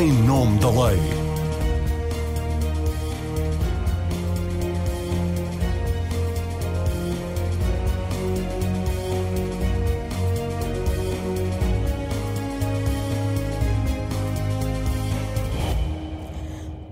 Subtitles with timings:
[0.00, 1.23] em nome da lei.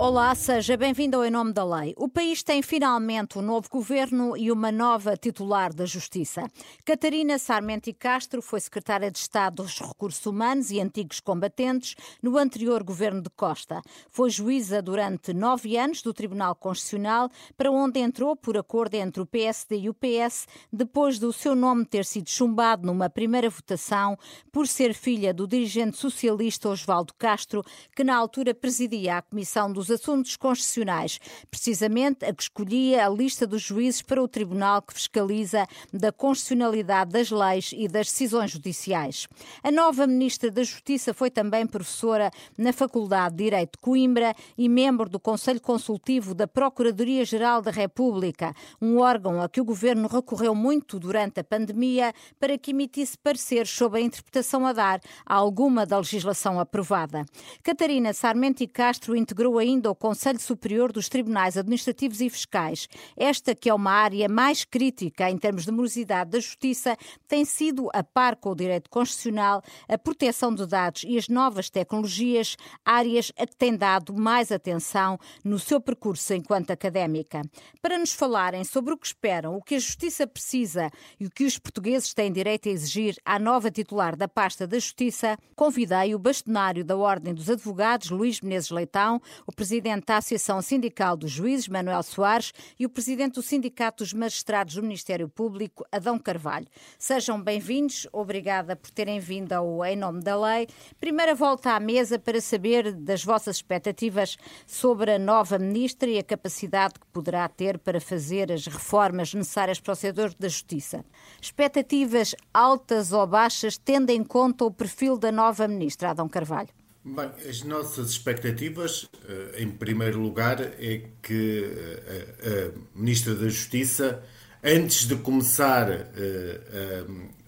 [0.02, 1.94] Olá, seja bem-vindo ao Em Nome da Lei.
[1.96, 6.42] O país tem finalmente um novo governo e uma nova titular da Justiça.
[6.84, 12.82] Catarina Sarmenti Castro foi secretária de Estado dos Recursos Humanos e Antigos Combatentes no anterior
[12.82, 13.80] governo de Costa.
[14.10, 19.26] Foi juíza durante nove anos do Tribunal Constitucional, para onde entrou por acordo entre o
[19.26, 24.18] PSD e o PS, depois do seu nome ter sido chumbado numa primeira votação
[24.50, 27.62] por ser filha do dirigente socialista Osvaldo Castro,
[27.94, 31.20] que na altura presidia a Comissão dos assuntos constitucionais,
[31.50, 37.12] precisamente a que escolhia a lista dos juízes para o tribunal que fiscaliza da constitucionalidade
[37.12, 39.28] das leis e das decisões judiciais.
[39.62, 44.68] A nova ministra da Justiça foi também professora na Faculdade de Direito de Coimbra e
[44.68, 50.54] membro do Conselho Consultivo da Procuradoria-Geral da República, um órgão a que o governo recorreu
[50.54, 55.84] muito durante a pandemia para que emitisse pareceres sobre a interpretação a dar a alguma
[55.84, 57.24] da legislação aprovada.
[57.62, 62.88] Catarina Sarmenti Castro integrou ainda ao Conselho Superior dos Tribunais Administrativos e Fiscais.
[63.16, 67.88] Esta, que é uma área mais crítica em termos de morosidade da justiça, tem sido,
[67.92, 73.32] a par com o direito constitucional, a proteção de dados e as novas tecnologias, áreas
[73.38, 77.42] a que tem dado mais atenção no seu percurso enquanto académica.
[77.80, 81.44] Para nos falarem sobre o que esperam, o que a justiça precisa e o que
[81.44, 86.18] os portugueses têm direito a exigir à nova titular da pasta da Justiça, convidei o
[86.18, 91.30] bastonário da Ordem dos Advogados, Luís Menezes Leitão, o presidente presidente da Associação Sindical dos
[91.30, 96.66] Juízes, Manuel Soares, e o presidente do Sindicato dos Magistrados do Ministério Público, Adão Carvalho.
[96.98, 100.68] Sejam bem-vindos, obrigada por terem vindo ao Em Nome da Lei.
[101.00, 106.22] Primeira volta à mesa para saber das vossas expectativas sobre a nova ministra e a
[106.22, 111.02] capacidade que poderá ter para fazer as reformas necessárias para o setor da justiça.
[111.40, 116.81] Expectativas altas ou baixas, tendo em conta o perfil da nova ministra, Adão Carvalho?
[117.04, 121.64] Bem, as nossas expectativas, eh, em primeiro lugar, é que
[122.06, 124.22] eh, a Ministra da Justiça,
[124.62, 127.04] antes de começar eh,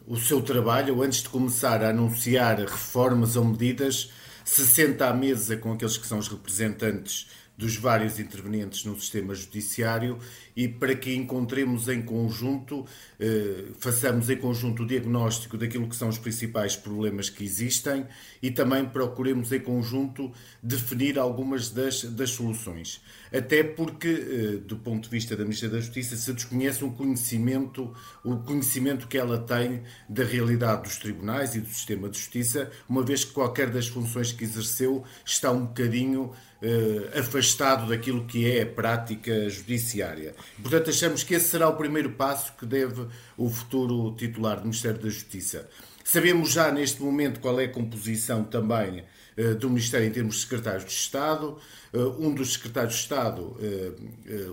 [0.09, 4.11] o seu trabalho, antes de começar a anunciar reformas ou medidas,
[4.45, 9.37] se senta à mesa com aqueles que são os representantes dos vários intervenientes no sistema
[9.37, 10.19] judiciário
[10.57, 12.87] e para que encontremos em conjunto,
[13.19, 18.07] eh, façamos em conjunto o diagnóstico daquilo que são os principais problemas que existem
[18.43, 20.33] e também procuremos em conjunto
[20.63, 23.01] definir algumas das, das soluções.
[23.33, 27.93] Até porque, eh, do ponto de vista da Ministra da Justiça, se desconhece um conhecimento,
[28.23, 33.03] o conhecimento que ela tem da realidade dos tribunais e do sistema de justiça, uma
[33.03, 36.33] vez que qualquer das funções que exerceu está um bocadinho
[36.65, 40.35] uh, afastado daquilo que é a prática judiciária.
[40.61, 43.07] Portanto, achamos que esse será o primeiro passo que deve
[43.37, 45.69] o futuro titular do Ministério da Justiça.
[46.05, 49.05] Sabemos já neste momento qual é a composição também
[49.39, 51.59] uh, do Ministério em termos de secretários de Estado.
[51.93, 53.57] Uh, um dos secretários de Estado,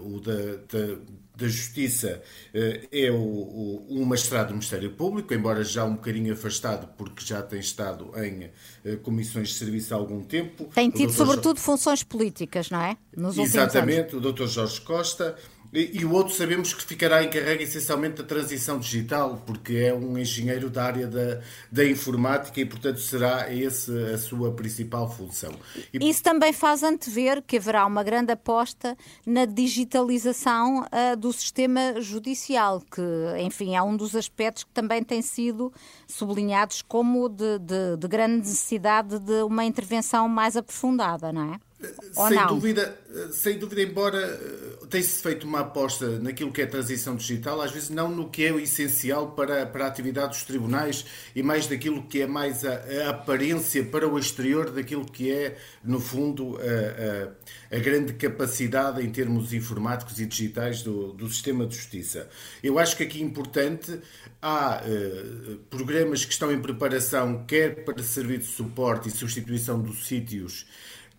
[0.03, 0.97] o da, da
[1.41, 2.21] da Justiça
[2.53, 7.25] eh, é o, o, o, magistrado do Ministério Público, embora já um bocadinho afastado, porque
[7.25, 8.49] já tem estado em
[8.85, 10.69] eh, comissões de serviço há algum tempo.
[10.73, 12.97] Tem tido, sobretudo, funções políticas, não é?
[13.15, 14.45] Nos Exatamente, o Dr.
[14.45, 15.35] Jorge Costa.
[15.73, 20.69] E, o outro sabemos que ficará encarregue essencialmente da transição digital, porque é um engenheiro
[20.69, 21.39] da área da,
[21.71, 25.53] da informática e, portanto, será essa a sua principal função.
[25.93, 26.09] E...
[26.09, 32.81] Isso também faz antever que haverá uma grande aposta na digitalização uh, do sistema judicial,
[32.81, 33.01] que,
[33.39, 35.71] enfim, é um dos aspectos que também tem sido
[36.05, 41.70] sublinhados como de, de, de grande necessidade de uma intervenção mais aprofundada, não é?
[42.15, 42.47] Ou sem não?
[42.47, 42.97] dúvida,
[43.31, 47.89] sem dúvida, embora eh, tenha-se feito uma aposta naquilo que é transição digital, às vezes
[47.89, 51.05] não no que é o essencial para, para a atividade dos tribunais
[51.35, 52.73] e mais daquilo que é mais a,
[53.05, 59.01] a aparência para o exterior daquilo que é, no fundo, a, a, a, grande capacidade
[59.01, 62.29] em termos informáticos e digitais do, do sistema de justiça.
[62.61, 63.99] Eu acho que aqui é importante,
[64.41, 70.07] há uh, programas que estão em preparação, quer para servir de suporte e substituição dos
[70.07, 70.65] sítios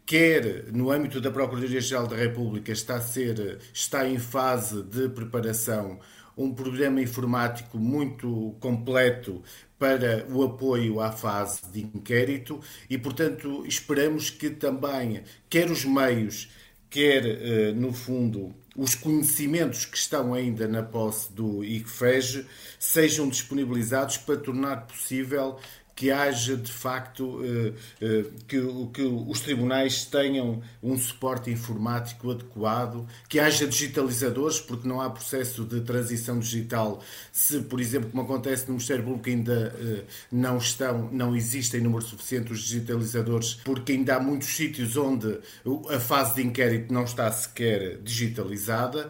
[0.04, 5.99] quer no âmbito da Procuradoria-Geral da República está, a ser, está em fase de preparação
[6.37, 9.43] um programa informático muito completo
[9.78, 16.50] para o apoio à fase de inquérito e, portanto, esperamos que também, quer os meios,
[16.88, 22.46] quer, eh, no fundo, os conhecimentos que estão ainda na posse do ICFEG
[22.78, 25.58] sejam disponibilizados para tornar possível
[26.02, 27.40] que haja de facto
[28.49, 28.60] que,
[28.93, 35.64] que os tribunais tenham um suporte informático adequado, que haja digitalizadores, porque não há processo
[35.64, 37.00] de transição digital
[37.31, 39.72] se, por exemplo, como acontece no Ministério Público, ainda
[40.32, 45.38] não estão, não existem número suficiente os digitalizadores, porque ainda há muitos sítios onde
[45.88, 49.08] a fase de inquérito não está sequer digitalizada.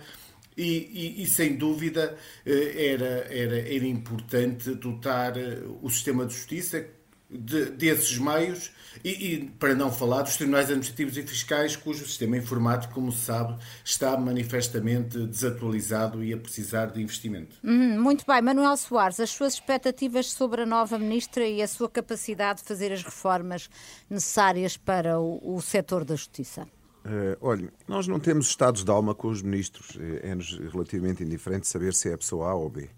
[0.56, 6.34] E, e, e, sem dúvida eh, era, era, era importante dotar eh, o sistema de
[6.34, 6.86] justiça
[7.32, 8.70] de, desses meios
[9.02, 13.24] e, e, para não falar dos tribunais administrativos e fiscais, cujo sistema informático, como se
[13.24, 17.56] sabe, está manifestamente desatualizado e a precisar de investimento.
[17.64, 18.42] Hum, muito bem.
[18.42, 22.92] Manuel Soares, as suas expectativas sobre a nova ministra e a sua capacidade de fazer
[22.92, 23.70] as reformas
[24.10, 26.68] necessárias para o, o setor da justiça?
[27.04, 29.98] Uh, olha, nós não temos estados de alma com os ministros.
[29.98, 32.88] Eh, é-nos relativamente indiferente saber se é a pessoa A ou B.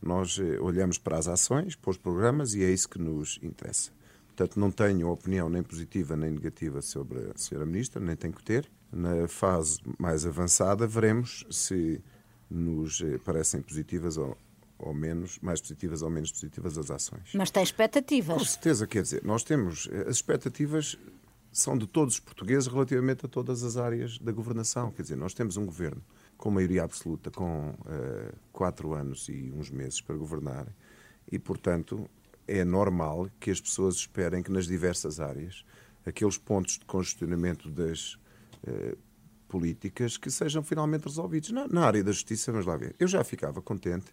[0.00, 3.92] Nós uh, olhamos para as ações, para os programas e é isso que nos interessa.
[4.26, 8.42] Portanto, não tenho opinião nem positiva nem negativa sobre a senhora ministra, nem tenho que
[8.42, 8.68] ter.
[8.90, 12.02] Na fase mais avançada, veremos se
[12.50, 14.36] nos parecem positivas ou,
[14.78, 17.30] ou menos, mais positivas ou menos positivas as ações.
[17.34, 18.36] Mas tem expectativas.
[18.36, 20.98] Com certeza, quer dizer, nós temos as expectativas
[21.52, 24.90] são de todos os portugueses relativamente a todas as áreas da governação.
[24.90, 26.02] Quer dizer, nós temos um governo
[26.38, 30.66] com maioria absoluta, com uh, quatro anos e uns meses para governar,
[31.30, 32.08] e, portanto,
[32.48, 35.64] é normal que as pessoas esperem que nas diversas áreas
[36.04, 38.14] aqueles pontos de congestionamento das
[38.66, 38.98] uh,
[39.46, 41.50] políticas que sejam finalmente resolvidos.
[41.50, 42.96] Na, na área da justiça, vamos lá ver.
[42.98, 44.12] Eu já ficava contente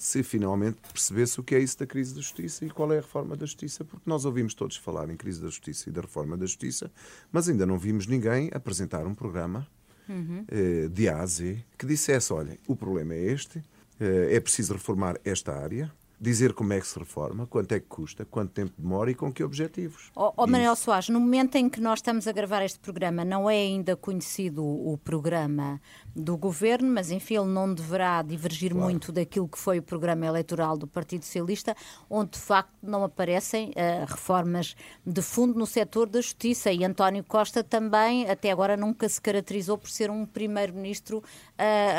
[0.00, 3.00] se finalmente percebesse o que é isso da crise da justiça e qual é a
[3.02, 6.38] reforma da justiça, porque nós ouvimos todos falar em crise da justiça e da reforma
[6.38, 6.90] da justiça,
[7.30, 9.68] mas ainda não vimos ninguém apresentar um programa
[10.08, 10.46] uhum.
[10.48, 13.62] eh, de A a Z que dissesse: olha, o problema é este,
[14.00, 17.86] eh, é preciso reformar esta área, dizer como é que se reforma, quanto é que
[17.86, 20.10] custa, quanto tempo demora e com que objetivos.
[20.14, 23.48] Oh, oh Manuel Soares, no momento em que nós estamos a gravar este programa, não
[23.48, 25.80] é ainda conhecido o programa
[26.14, 28.84] do governo, mas enfim, ele não deverá divergir claro.
[28.84, 31.74] muito daquilo que foi o programa eleitoral do Partido Socialista,
[32.08, 34.76] onde de facto não aparecem uh, reformas
[35.06, 36.70] de fundo no setor da justiça.
[36.70, 41.22] E António Costa também, até agora, nunca se caracterizou por ser um primeiro-ministro uh,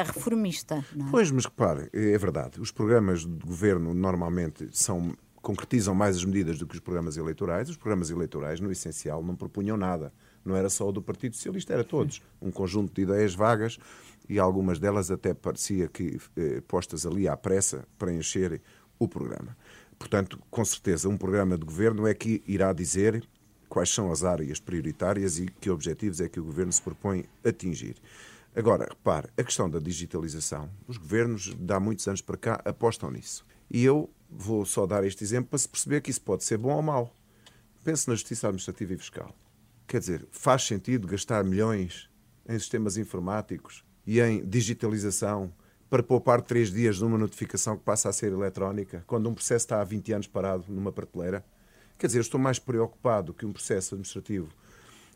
[0.05, 0.85] reformista.
[0.95, 1.09] É?
[1.09, 6.59] Pois, mas repare, é verdade, os programas de governo normalmente são concretizam mais as medidas
[6.59, 7.67] do que os programas eleitorais.
[7.67, 10.13] Os programas eleitorais, no essencial, não propunham nada.
[10.45, 12.21] Não era só o do Partido Socialista, era todos.
[12.39, 13.79] Um conjunto de ideias vagas
[14.29, 18.61] e algumas delas até parecia que eh, postas ali à pressa para encher
[18.99, 19.57] o programa.
[19.97, 23.27] Portanto, com certeza, um programa de governo é que irá dizer
[23.67, 27.95] quais são as áreas prioritárias e que objetivos é que o governo se propõe atingir.
[28.55, 33.09] Agora, repare, a questão da digitalização, os governos, de há muitos anos para cá, apostam
[33.09, 33.45] nisso.
[33.73, 36.75] E eu vou só dar este exemplo para se perceber que isso pode ser bom
[36.75, 37.15] ou mau.
[37.85, 39.33] Pense na justiça administrativa e fiscal.
[39.87, 42.09] Quer dizer, faz sentido gastar milhões
[42.47, 45.53] em sistemas informáticos e em digitalização
[45.89, 49.79] para poupar três dias numa notificação que passa a ser eletrónica, quando um processo está
[49.79, 51.45] há 20 anos parado numa prateleira?
[51.97, 54.49] Quer dizer, eu estou mais preocupado que um processo administrativo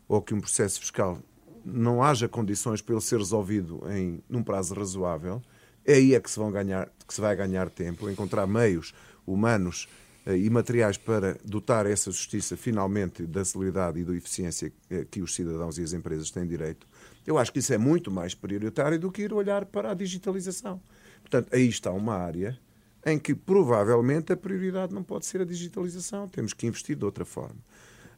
[0.08, 1.20] ou que um processo fiscal
[1.64, 5.42] não haja condições para ele ser resolvido em num prazo razoável
[5.86, 8.92] é aí é que se, vão ganhar, que se vai ganhar tempo, encontrar meios
[9.26, 9.88] humanos
[10.26, 15.22] eh, e materiais para dotar essa justiça finalmente da celeridade e da eficiência eh, que
[15.22, 16.86] os cidadãos e as empresas têm direito.
[17.24, 20.80] Eu acho que isso é muito mais prioritário do que ir olhar para a digitalização.
[21.22, 22.58] Portanto, aí está uma área
[23.04, 27.24] em que provavelmente a prioridade não pode ser a digitalização, temos que investir de outra
[27.24, 27.60] forma.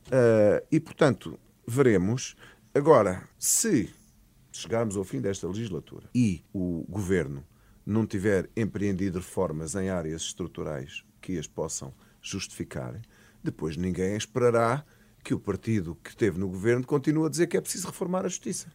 [0.06, 2.34] Uh, e, portanto, veremos.
[2.74, 3.90] Agora, se
[4.50, 7.44] chegarmos ao fim desta legislatura e o governo
[7.88, 13.00] não tiver empreendido reformas em áreas estruturais que as possam justificar,
[13.42, 14.84] depois ninguém esperará
[15.24, 18.28] que o partido que esteve no governo continue a dizer que é preciso reformar a
[18.28, 18.70] justiça.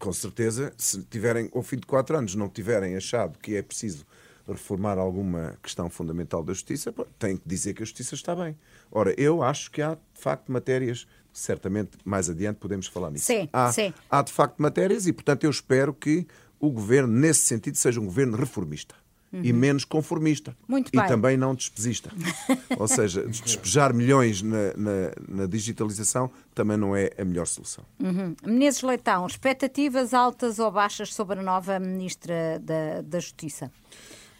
[0.00, 4.04] Com certeza, se tiverem, ao fim de quatro anos, não tiverem achado que é preciso
[4.48, 8.58] reformar alguma questão fundamental da justiça, tem que dizer que a justiça está bem.
[8.90, 13.26] Ora, eu acho que há, de facto, matérias, certamente mais adiante podemos falar nisso.
[13.26, 13.94] Sim, há, sim.
[14.10, 16.26] há de facto matérias e, portanto, eu espero que
[16.60, 18.94] o governo, nesse sentido, seja um governo reformista.
[19.32, 19.42] Uhum.
[19.44, 20.56] E menos conformista.
[20.66, 21.04] Muito bem.
[21.04, 22.10] E também não despesista.
[22.76, 27.84] Ou seja, despejar milhões na, na, na, digitalização também não é a melhor solução.
[28.00, 28.34] Uhum.
[28.44, 33.70] Menezes Leitão, expectativas altas ou baixas sobre a nova Ministra da, da Justiça?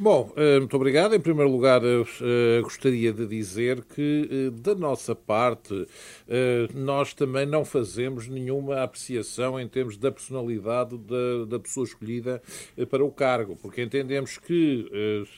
[0.03, 1.15] Bom, eh, muito obrigado.
[1.15, 5.87] Em primeiro lugar, eh, gostaria de dizer que, eh, da nossa parte,
[6.75, 10.97] nós também não fazemos nenhuma apreciação em termos da personalidade
[11.49, 12.41] da, pessoa escolhida
[12.89, 14.89] para o cargo, porque entendemos que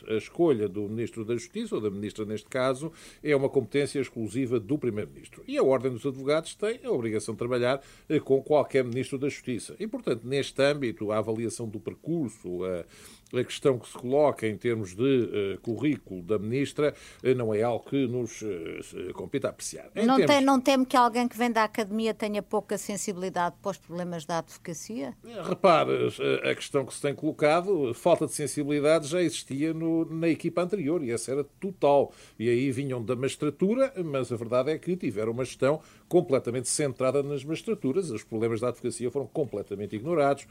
[0.06, 2.92] a escolha do Ministro da Justiça, ou da Ministra neste caso,
[3.22, 5.42] é uma competência exclusiva do Primeiro-Ministro.
[5.48, 7.80] E a Ordem dos Advogados tem a obrigação de trabalhar
[8.24, 9.74] com qualquer Ministro da Justiça.
[9.80, 12.84] E, portanto, neste âmbito, a avaliação do percurso, a
[13.32, 17.62] a questão que se coloca em termos de uh, currículo da Ministra uh, não é
[17.62, 19.90] algo que nos uh, compete apreciar.
[19.94, 20.26] não, termos...
[20.26, 24.24] tem, não teme que alguém que vem da academia tenha pouca sensibilidade para os problemas
[24.24, 25.14] da advocacia?
[25.48, 26.08] Repare,
[26.44, 31.02] a questão que se tem colocado, falta de sensibilidade já existia no, na equipa anterior
[31.02, 32.12] e essa era total.
[32.38, 37.22] E aí vinham da magistratura, mas a verdade é que tiveram uma gestão completamente centrada
[37.22, 38.10] nas magistraturas.
[38.10, 40.46] Os problemas da advocacia foram completamente ignorados.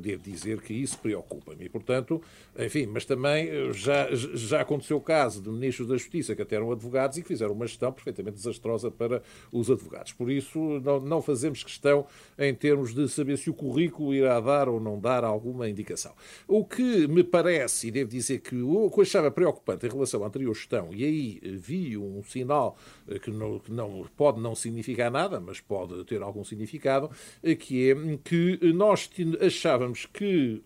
[0.00, 1.66] Devo dizer que isso preocupa-me.
[1.66, 2.15] E, portanto,
[2.58, 6.56] enfim, mas também eh, já, já aconteceu o caso de ministros da Justiça que até
[6.56, 10.12] eram advogados e que fizeram uma gestão perfeitamente desastrosa para os advogados.
[10.12, 12.06] Por isso, não, não fazemos questão
[12.38, 16.12] em termos de saber se o currículo irá dar ou não dar alguma indicação.
[16.48, 20.26] O que me parece, e devo dizer que o que achava preocupante em relação à
[20.26, 24.54] anterior gestão, e aí eh, vi um sinal eh, que não, que não pode não
[24.54, 27.10] significar nada, mas pode ter algum significado,
[27.58, 30.62] que é que nós achávamos que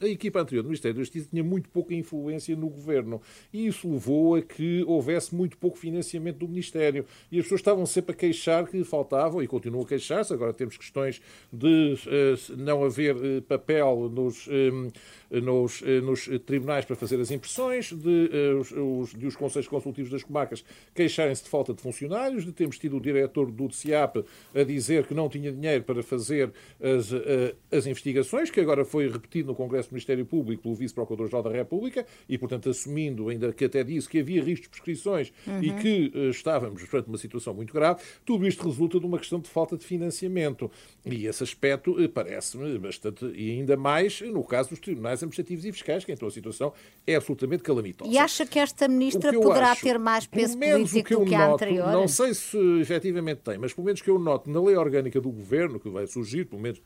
[0.00, 3.20] a equipa anterior do Ministério da Justiça tinha muito pouca influência no governo.
[3.52, 7.04] E isso levou a que houvesse muito pouco financiamento do Ministério.
[7.30, 10.32] E as pessoas estavam sempre a queixar que faltavam, e continuam a queixar-se.
[10.32, 11.20] Agora temos questões
[11.52, 14.48] de uh, não haver uh, papel nos.
[14.48, 14.88] Um,
[15.30, 20.10] nos, eh, nos tribunais para fazer as impressões, de, eh, os, de os conselhos consultivos
[20.10, 24.62] das comarcas queixarem-se de falta de funcionários, de termos tido o diretor do DCIAP a
[24.62, 29.48] dizer que não tinha dinheiro para fazer as, eh, as investigações, que agora foi repetido
[29.48, 33.84] no Congresso do Ministério Público pelo Vice-Procurador-Geral da República e, portanto, assumindo, ainda que até
[33.84, 35.62] disse que havia riscos de prescrições uhum.
[35.62, 39.48] e que estávamos perante uma situação muito grave, tudo isto resulta de uma questão de
[39.48, 40.70] falta de financiamento.
[41.04, 45.72] E esse aspecto parece-me bastante, e ainda mais no caso dos tribunais tribunais administrativos e
[45.72, 46.72] fiscais, que então a situação
[47.06, 48.10] é absolutamente calamitosa.
[48.10, 51.38] E acha que esta ministra que poderá acho, ter mais peso político do que a
[51.38, 51.92] noto, anterior?
[51.92, 55.30] Não sei se efetivamente tem, mas pelo menos que eu noto na lei orgânica do
[55.30, 56.80] governo, que vai surgir, pelo menos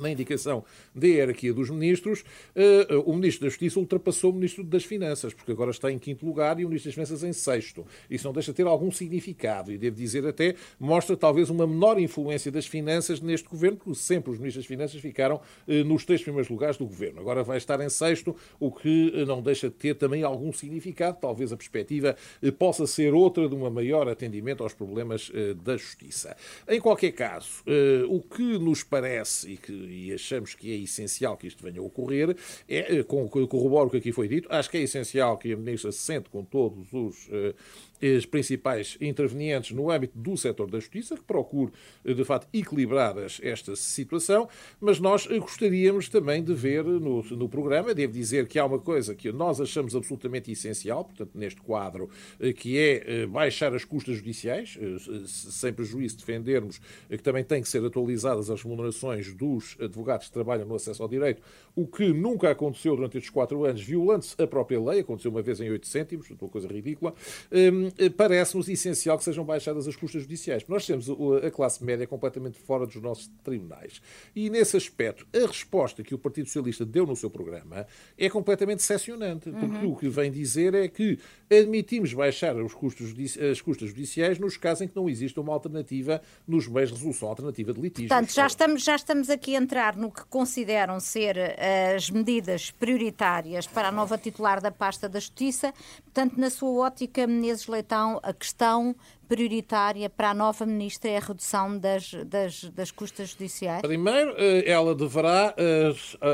[0.00, 0.64] na indicação
[0.94, 2.24] da hierarquia dos ministros,
[2.56, 6.26] uh, o Ministro da Justiça ultrapassou o Ministro das Finanças, porque agora está em quinto
[6.26, 7.86] lugar e o Ministro das Finanças em sexto.
[8.10, 12.00] Isso não deixa de ter algum significado e devo dizer até, mostra talvez uma menor
[12.00, 16.22] influência das finanças neste governo, porque sempre os Ministros das Finanças ficaram uh, nos três
[16.22, 17.20] primeiros lugares do governo.
[17.20, 21.18] Agora vai estar em sexto, o que uh, não deixa de ter também algum significado.
[21.20, 22.16] Talvez a perspectiva
[22.58, 25.30] possa ser outra de um maior atendimento aos problemas
[25.62, 26.36] da justiça.
[26.68, 27.62] Em qualquer caso,
[28.08, 31.82] o que nos parece e que e achamos que é essencial que isto venha a
[31.82, 32.36] ocorrer,
[32.68, 35.92] é, eh, corroboro o que aqui foi dito, acho que é essencial que a Ministra
[35.92, 37.54] se sente com todos os uh,
[38.02, 41.72] os principais intervenientes no âmbito do setor da justiça, que procure,
[42.04, 44.48] de facto, equilibrar esta situação,
[44.80, 49.14] mas nós gostaríamos também de ver no, no programa, devo dizer que há uma coisa
[49.14, 52.08] que nós achamos absolutamente essencial, portanto, neste quadro,
[52.56, 57.68] que é eh, baixar as custas judiciais, eh, sem prejuízo defendermos que também têm que
[57.68, 61.42] ser atualizadas as remunerações dos advogados que trabalham no acesso ao direito,
[61.74, 65.60] o que nunca aconteceu durante estes quatro anos, violando-se a própria lei, aconteceu uma vez
[65.60, 67.14] em 8 cêntimos, uma coisa ridícula,
[67.52, 70.64] hum, eh, parece-nos essencial que sejam baixadas as custas judiciais.
[70.68, 71.08] Nós temos
[71.44, 74.00] a classe média completamente fora dos nossos tribunais.
[74.34, 78.78] E, nesse aspecto, a resposta que o Partido Socialista deu no seu programa é completamente
[78.78, 79.50] decepcionante.
[79.50, 79.92] Porque uhum.
[79.92, 81.18] o que vem dizer é que
[81.50, 83.14] admitimos baixar os custos,
[83.50, 87.28] as custas judiciais nos casos em que não existe uma alternativa nos meios de resolução
[87.28, 88.08] alternativa de litígios.
[88.08, 92.70] Portanto, já estamos, já estamos aqui a entrar no que consideram ser eh, as medidas
[92.70, 95.72] prioritárias para a nova titular da pasta da Justiça.
[96.04, 97.79] Portanto, na sua ótica, Menezes Leitão,
[98.22, 98.94] a questão
[99.30, 103.80] prioritária para a nova ministra é a redução das, das, das custas judiciais?
[103.80, 105.92] Primeiro, eh, ela deverá eh,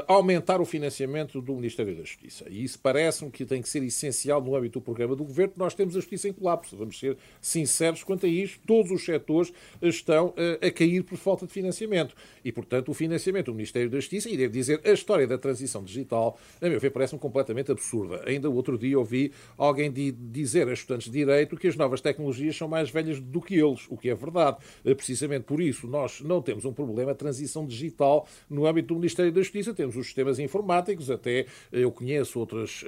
[0.08, 2.46] aumentar o financiamento do Ministério da Justiça.
[2.48, 5.52] E isso parece-me que tem que ser essencial no âmbito do programa do governo.
[5.58, 6.74] Nós temos a justiça em colapso.
[6.74, 8.60] Vamos ser sinceros quanto a isto.
[8.66, 12.14] Todos os setores estão eh, a cair por falta de financiamento.
[12.42, 15.84] E, portanto, o financiamento do Ministério da Justiça, e devo dizer, a história da transição
[15.84, 18.22] digital, a meu ver, parece-me completamente absurda.
[18.26, 22.66] Ainda outro dia ouvi alguém dizer a estudantes de Direito que as novas tecnologias são
[22.66, 24.58] mais mais velhas do que eles, o que é verdade.
[24.82, 29.32] Precisamente por isso, nós não temos um problema de transição digital no âmbito do Ministério
[29.32, 32.84] da Justiça, temos os sistemas informáticos, até eu conheço outras,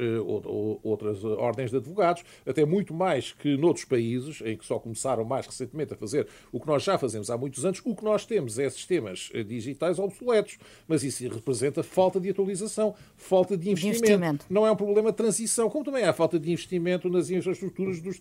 [0.83, 5.47] outras ordens de advogados, até muito mais que noutros países, em que só começaram mais
[5.47, 8.59] recentemente a fazer o que nós já fazemos há muitos anos, o que nós temos
[8.59, 14.05] é sistemas digitais obsoletos, mas isso representa falta de atualização, falta de investimento.
[14.05, 14.47] de investimento.
[14.49, 18.21] Não é um problema de transição, como também há falta de investimento nas infraestruturas dos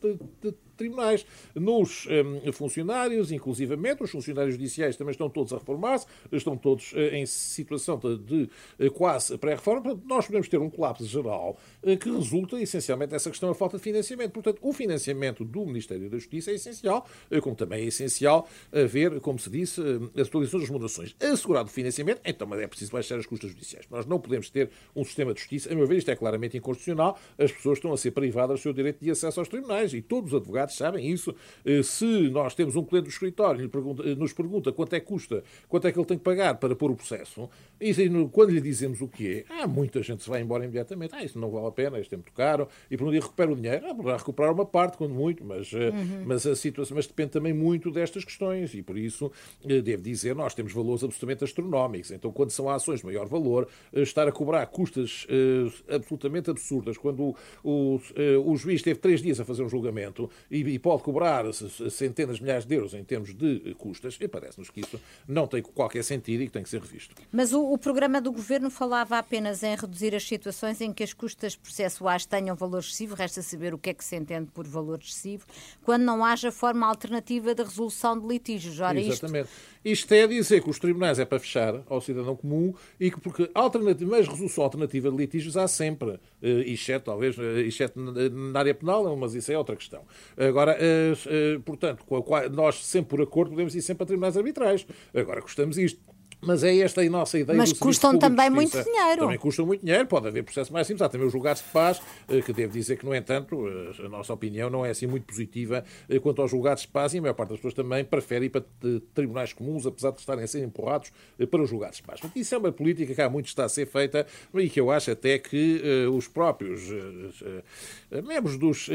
[0.76, 1.26] tribunais,
[1.68, 7.00] nos um, funcionários, inclusivamente, os funcionários judiciais também estão todos a reformar-se, estão todos uh,
[7.12, 8.50] em situação de, de
[8.88, 10.00] uh, quase pré-reforma.
[10.06, 13.84] Nós podemos ter um colapso geral uh, que resulta essencialmente dessa questão da falta de
[13.84, 14.32] financiamento.
[14.32, 17.06] Portanto, o financiamento do Ministério da Justiça é essencial,
[17.42, 19.82] como também é essencial haver, como se disse,
[20.16, 21.16] as atualizações das remunerações.
[21.20, 23.86] Assegurado o financiamento, então mas é preciso baixar as custas judiciais.
[23.90, 27.20] Nós não podemos ter um sistema de justiça, a meu ver, isto é claramente inconstitucional,
[27.38, 30.32] as pessoas estão a ser privadas do seu direito de acesso aos tribunais e todos
[30.32, 31.36] os advogados sabem isso.
[31.66, 35.06] Eh, se nós temos um cliente do escritório e eh, nos pergunta quanto é que
[35.06, 37.50] custa, quanto é que ele tem que pagar para pôr o processo,
[37.80, 37.94] e
[38.32, 41.14] quando lhe dizemos o que é, há muita gente se vai embora imediatamente.
[41.16, 43.52] Ah, isso não vale a pena, isto é muito caro, e por um dia recupera
[43.52, 43.86] o dinheiro.
[43.88, 46.24] Ah, poderá recuperar uma parte, quando muito, mas, eh, uhum.
[46.26, 49.32] mas a situação mas depende também muito destas questões, e por isso,
[49.64, 52.12] devo dizer, nós temos valores absolutamente astronómicos.
[52.12, 55.28] Então, quando são ações de maior valor, estar a cobrar custas
[55.88, 58.00] absolutamente absurdas, quando o, o,
[58.46, 61.37] o juiz teve três dias a fazer um julgamento e e pode cobrar
[61.92, 65.62] centenas de milhares de euros em termos de custas, e parece-nos que isso não tem
[65.62, 67.16] qualquer sentido e que tem que ser revisto.
[67.32, 71.14] Mas o, o, programa do governo falava apenas em reduzir as situações em que as
[71.14, 75.00] custas processuais tenham valor excessivo, resta saber o que é que se entende por valor
[75.00, 75.46] excessivo,
[75.84, 78.80] quando não haja forma alternativa de resolução de litígios.
[78.80, 79.50] Ora, Exatamente.
[79.84, 80.04] Isto...
[80.04, 83.50] isto é dizer que os tribunais é para fechar ao cidadão comum e que, porque
[83.54, 88.74] alternativa, mas resolução alternativa de litígios há sempre, eh, exceto, talvez, eh, exceto na área
[88.74, 90.04] penal, mas isso é outra questão.
[90.38, 90.78] Agora,
[91.30, 92.06] eh, portanto,
[92.52, 94.86] nós sempre por acordo podemos ir sempre a tribunais arbitrais.
[95.14, 96.17] Agora, gostamos isto.
[96.40, 99.22] Mas é esta a nossa ideia Mas custam também muito dinheiro.
[99.22, 101.02] Também custam muito dinheiro, pode haver processo mais simples.
[101.02, 104.10] Há também os julgados de paz, eh, que devo dizer que, no entanto, eh, a
[104.10, 107.22] nossa opinião não é assim muito positiva eh, quanto aos julgados de paz e a
[107.22, 108.64] maior parte das pessoas também prefere ir para
[109.16, 111.12] tribunais comuns, apesar de estarem a ser empurrados
[111.50, 112.20] para os julgados de paz.
[112.20, 114.92] Portanto, isso é uma política que há muito está a ser feita e que eu
[114.92, 116.82] acho até que os próprios
[118.24, 118.90] membros dos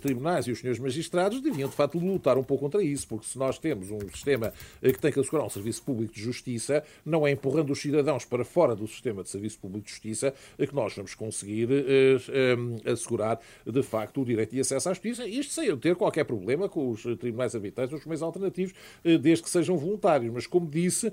[0.00, 3.38] tribunais e os senhores magistrados deviam, de facto, lutar um pouco contra isso, porque se
[3.38, 7.30] nós temos um sistema que tem que assegurar um serviço público de justiça, não é
[7.30, 11.14] empurrando os cidadãos para fora do sistema de serviço público de justiça que nós vamos
[11.14, 15.76] conseguir eh, eh, assegurar, de facto, o direito de acesso à justiça, isto sem eu
[15.76, 19.76] ter qualquer problema com os tribunais arbitrais ou os meios alternativos, eh, desde que sejam
[19.76, 20.32] voluntários.
[20.32, 21.12] Mas, como disse,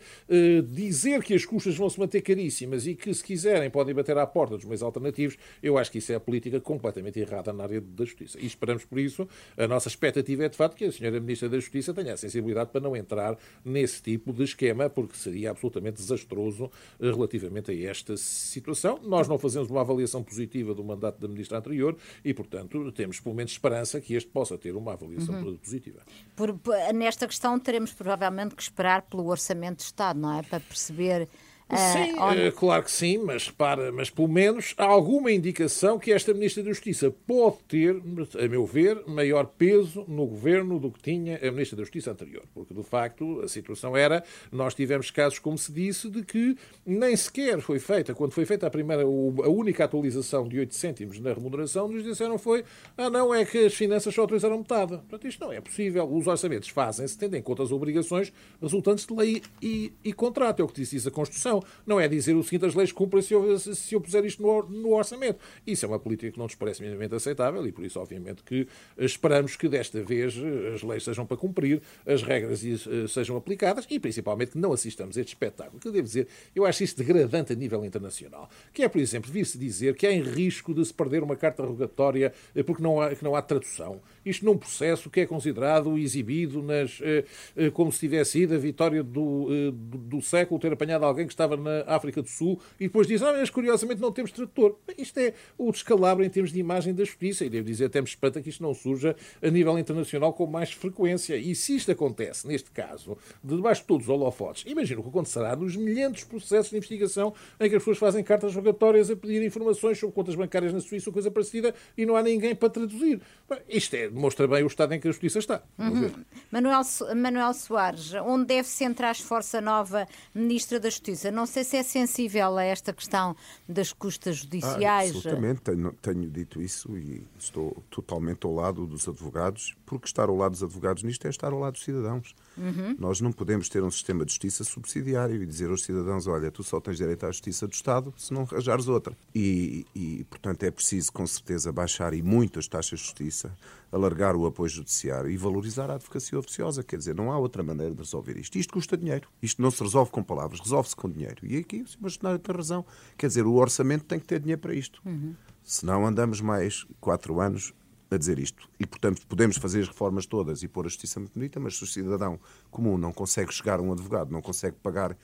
[0.70, 4.26] dizer que as custas vão se manter caríssimas e que, se quiserem, podem bater à
[4.26, 7.82] porta dos meios alternativos, eu acho que isso é a política completamente errada na área
[7.82, 8.40] da justiça.
[8.40, 11.60] E esperamos, por isso, a nossa expectativa é, de facto, que a senhora Ministra da
[11.60, 16.72] Justiça tenha a sensibilidade para não entrar nesse tipo de esquema, porque seria absolutamente desastroso
[17.00, 19.00] eh, relativamente a esta situação.
[19.04, 23.36] Nós não fazemos uma avaliação positiva do mandato da ministra anterior e, portanto, temos pelo
[23.36, 25.58] menos esperança que este possa ter uma avaliação uhum.
[25.58, 26.02] positiva.
[26.36, 26.58] Por,
[26.94, 30.42] nesta questão, teremos provavelmente que esperar pelo Orçamento de Estado, não é?
[30.42, 31.28] Para perceber
[31.68, 36.32] Sim, uh, claro que sim, mas para, mas pelo menos há alguma indicação que esta
[36.32, 37.96] Ministra da Justiça pode ter,
[38.40, 42.44] a meu ver, maior peso no governo do que tinha a Ministra da Justiça anterior.
[42.54, 47.16] Porque, de facto, a situação era, nós tivemos casos, como se disse, de que nem
[47.16, 51.34] sequer foi feita, quando foi feita a primeira, a única atualização de 8 cêntimos na
[51.34, 52.64] remuneração, nos disseram foi,
[52.96, 54.98] ah não, é que as finanças só autorizaram metade.
[54.98, 56.08] Portanto, isto não é possível.
[56.08, 60.60] Os orçamentos fazem-se tendo em conta as obrigações resultantes de lei e, e contrato.
[60.60, 61.55] É o que disse a Constituição
[61.86, 62.00] não.
[62.00, 64.94] É dizer o seguinte, as leis cumprem se eu, se eu puser isto no, no
[64.94, 65.40] orçamento.
[65.66, 68.68] Isso é uma política que não nos parece minimamente aceitável e por isso, obviamente, que
[68.98, 70.36] esperamos que desta vez
[70.74, 75.18] as leis sejam para cumprir, as regras eh, sejam aplicadas e, principalmente, que não assistamos
[75.18, 75.80] a este espetáculo.
[75.80, 78.50] Que eu devo dizer, eu acho isso degradante a nível internacional.
[78.74, 81.64] Que é, por exemplo, vir-se dizer que há em risco de se perder uma carta
[81.64, 84.02] rogatória eh, porque não há, que não há tradução.
[84.26, 89.04] Isto num processo que é considerado exibido nas, eh, como se tivesse sido a vitória
[89.04, 92.86] do, do, do século, ter apanhado alguém que está estava na África do Sul e
[92.86, 94.78] depois diz, ah, mas curiosamente não temos tradutor.
[94.98, 98.08] Isto é o descalabro em termos de imagem da justiça e devo dizer, até me
[98.08, 101.38] espanta que isto não surja a nível internacional com mais frequência.
[101.38, 105.10] E se isto acontece, neste caso, de debaixo de todos os holofotes, imagino o que
[105.10, 109.44] acontecerá nos milhentos processos de investigação em que as pessoas fazem cartas rogatórias a pedir
[109.44, 113.22] informações sobre contas bancárias na Suíça ou coisa parecida e não há ninguém para traduzir.
[113.70, 115.62] Isto é, demonstra bem o estado em que a justiça está.
[115.78, 116.12] Uhum.
[116.52, 116.82] Manuel,
[117.16, 121.32] Manuel Soares, onde deve centrar a força nova Ministra da Justiça?
[121.36, 123.36] Não sei se é sensível a esta questão
[123.68, 125.12] das custas judiciais.
[125.12, 130.30] Ah, absolutamente, tenho, tenho dito isso e estou totalmente ao lado dos advogados, porque estar
[130.30, 132.34] ao lado dos advogados nisto é estar ao lado dos cidadãos.
[132.58, 132.96] Uhum.
[132.98, 136.64] Nós não podemos ter um sistema de justiça subsidiário e dizer aos cidadãos: olha, tu
[136.64, 139.16] só tens direito à justiça do Estado se não arranjares outra.
[139.34, 143.56] E, e, portanto, é preciso, com certeza, baixar e muito as taxas de justiça,
[143.96, 146.84] alargar o apoio judiciário e valorizar a advocacia oficiosa.
[146.84, 148.58] Quer dizer, não há outra maneira de resolver isto.
[148.58, 149.30] Isto custa dinheiro.
[149.42, 151.38] Isto não se resolve com palavras, resolve-se com dinheiro.
[151.44, 151.98] E aqui o Sr.
[152.02, 152.86] Bastonário tem razão.
[153.18, 155.02] Quer dizer, o orçamento tem que ter dinheiro para isto.
[155.06, 155.34] Uhum.
[155.64, 157.74] Senão andamos mais quatro anos
[158.12, 158.70] a dizer isto.
[158.80, 161.84] E, portanto, podemos fazer as reformas todas e pôr a justiça muito bonita, mas se
[161.84, 165.18] o cidadão comum não consegue chegar a um advogado, não consegue pagar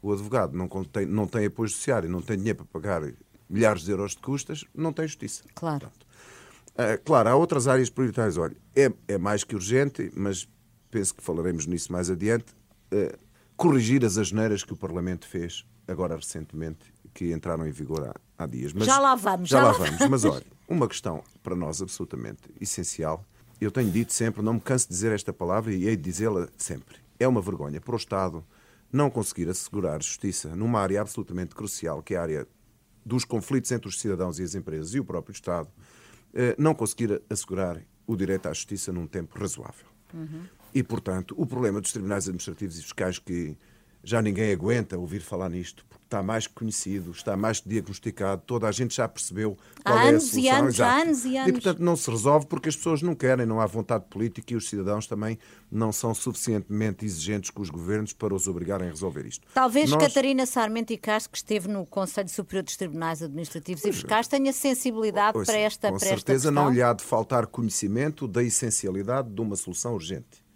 [0.00, 3.12] o advogado, não tem, não tem apoio judiciário, não tem dinheiro para pagar
[3.48, 5.42] milhares de euros de custas, não tem justiça.
[5.54, 5.80] Claro.
[5.80, 6.06] Portanto,
[7.04, 8.36] claro, há outras áreas prioritárias.
[8.36, 10.48] Olha, é, é mais que urgente, mas
[10.90, 12.46] penso que falaremos nisso mais adiante.
[12.92, 13.16] Uh,
[13.56, 18.46] corrigir as asneiras que o Parlamento fez agora recentemente, que entraram em vigor há, há
[18.46, 18.72] dias.
[18.72, 19.48] Mas, já lá vamos.
[19.48, 20.08] Já, já lá vamos.
[20.08, 23.24] Mas olha, uma questão para nós absolutamente essencial.
[23.60, 26.48] Eu tenho dito sempre, não me canso de dizer esta palavra e hei de dizê-la
[26.56, 26.96] sempre.
[27.18, 28.44] É uma vergonha para o Estado
[28.92, 32.46] não conseguir assegurar justiça numa área absolutamente crucial, que é a área
[33.04, 35.68] dos conflitos entre os cidadãos e as empresas e o próprio Estado,
[36.56, 39.86] não conseguir assegurar o direito à justiça num tempo razoável.
[40.14, 40.42] Uhum.
[40.74, 43.56] E, portanto, o problema dos tribunais administrativos e fiscais que
[44.08, 48.72] já ninguém aguenta ouvir falar nisto, porque está mais conhecido, está mais diagnosticado, toda a
[48.72, 50.40] gente já percebeu qual há é a solução.
[50.40, 51.02] E anos, Exato.
[51.02, 51.48] anos e anos.
[51.48, 54.56] E, portanto, não se resolve porque as pessoas não querem, não há vontade política e
[54.56, 55.38] os cidadãos também
[55.70, 59.46] não são suficientemente exigentes com os governos para os obrigarem a resolver isto.
[59.52, 60.02] Talvez Nós...
[60.02, 64.26] Catarina Sarmento e Castro, que esteve no Conselho Superior dos Tribunais Administrativos pois, e Fiscais,
[64.26, 68.42] tenha sensibilidade pois, para esta Com para certeza não lhe há de faltar conhecimento da
[68.42, 70.47] essencialidade de uma solução urgente.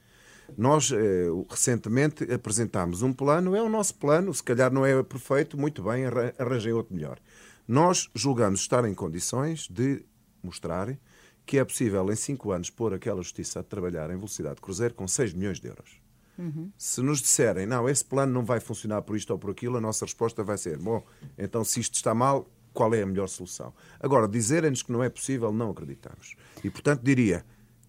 [0.56, 5.58] Nós, eh, recentemente, apresentámos um plano, é o nosso plano, se calhar não é perfeito,
[5.58, 6.04] muito bem,
[6.38, 7.18] arranjei outro melhor.
[7.66, 10.04] Nós julgamos estar em condições de
[10.42, 10.96] mostrar
[11.44, 14.94] que é possível, em cinco anos, pôr aquela justiça a trabalhar em velocidade de cruzeiro
[14.94, 16.00] com 6 milhões de euros.
[16.38, 16.70] Uhum.
[16.78, 19.80] Se nos disserem, não, esse plano não vai funcionar por isto ou por aquilo, a
[19.80, 21.04] nossa resposta vai ser, bom,
[21.36, 23.72] então se isto está mal, qual é a melhor solução?
[24.00, 26.36] Agora, dizerem-nos que não é possível, não acreditamos.
[26.64, 27.44] E, portanto, diria,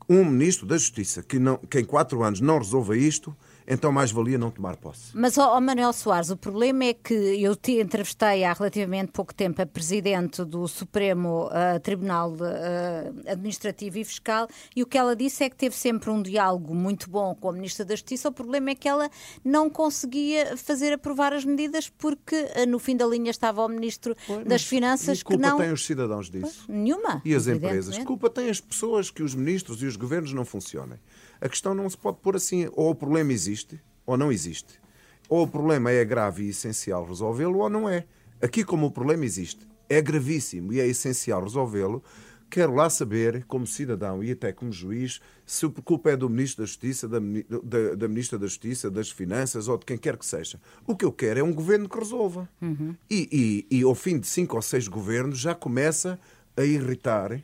[0.10, 3.36] um ministro da Justiça que, não, que em quatro anos não resolva isto,
[3.68, 5.12] então mais valia não tomar posse.
[5.14, 9.62] Mas, ó, Manuel Soares, o problema é que eu te entrevistei há relativamente pouco tempo
[9.62, 15.44] a presidente do Supremo uh, Tribunal uh, Administrativo e Fiscal e o que ela disse
[15.44, 18.30] é que teve sempre um diálogo muito bom com a Ministra da Justiça.
[18.30, 19.10] O problema é que ela
[19.44, 24.16] não conseguia fazer aprovar as medidas porque uh, no fim da linha estava o Ministro
[24.28, 25.58] pois, das Finanças e culpa que não...
[25.58, 26.64] tem os cidadãos disso?
[26.66, 27.22] Pois, nenhuma.
[27.24, 27.98] E as empresas?
[28.00, 31.00] Culpa tem as pessoas que os ministros e os governos não funcionem.
[31.44, 34.80] A questão não se pode pôr assim, ou o problema existe ou não existe.
[35.28, 38.06] Ou o problema é grave e essencial resolvê-lo ou não é.
[38.42, 42.02] Aqui, como o problema existe, é gravíssimo e é essencial resolvê-lo,
[42.50, 46.64] quero lá saber, como cidadão e até como juiz, se a culpa é do Ministro
[46.64, 50.26] da Justiça, da, da, da, Ministra da Justiça, das Finanças ou de quem quer que
[50.26, 50.62] seja.
[50.88, 52.48] O que eu quero é um governo que resolva.
[52.62, 52.96] Uhum.
[53.10, 56.18] E, e, e ao fim de cinco ou seis governos já começa
[56.56, 57.44] a irritar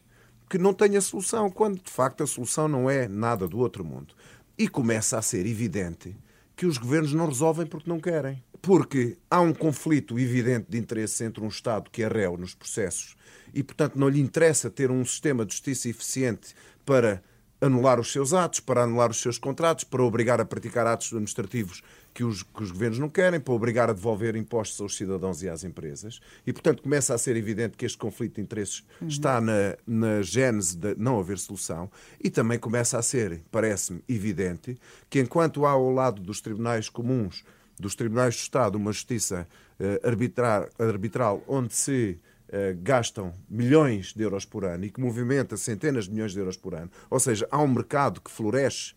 [0.49, 4.15] que não tenha solução, quando de facto a solução não é nada do outro mundo.
[4.57, 6.17] E começa a ser evidente
[6.55, 8.43] que os governos não resolvem porque não querem.
[8.61, 13.15] Porque há um conflito evidente de interesse entre um Estado que é réu nos processos
[13.53, 16.53] e, portanto, não lhe interessa ter um sistema de justiça eficiente
[16.85, 17.23] para
[17.61, 21.81] anular os seus atos, para anular os seus contratos, para obrigar a praticar atos administrativos
[22.19, 25.47] que os, que os, governos não querem, para obrigar a devolver impostos aos cidadãos e
[25.47, 26.19] às empresas.
[26.45, 29.07] E, portanto, começa a ser evidente que este conflito de interesses uhum.
[29.07, 31.89] está na, na gênese de não haver solução
[32.21, 34.77] e também começa a ser, parece-me, evidente
[35.09, 37.45] que enquanto há ao lado dos tribunais comuns,
[37.79, 39.47] dos tribunais de Estado, uma justiça
[39.79, 45.55] uh, arbitrar, arbitral onde se Uh, gastam milhões de euros por ano e que movimenta
[45.55, 48.95] centenas de milhões de euros por ano, ou seja, há um mercado que floresce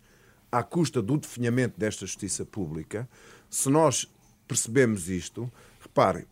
[0.53, 3.09] à custa do definhamento desta justiça pública,
[3.49, 4.07] se nós
[4.47, 6.27] percebemos isto, reparem,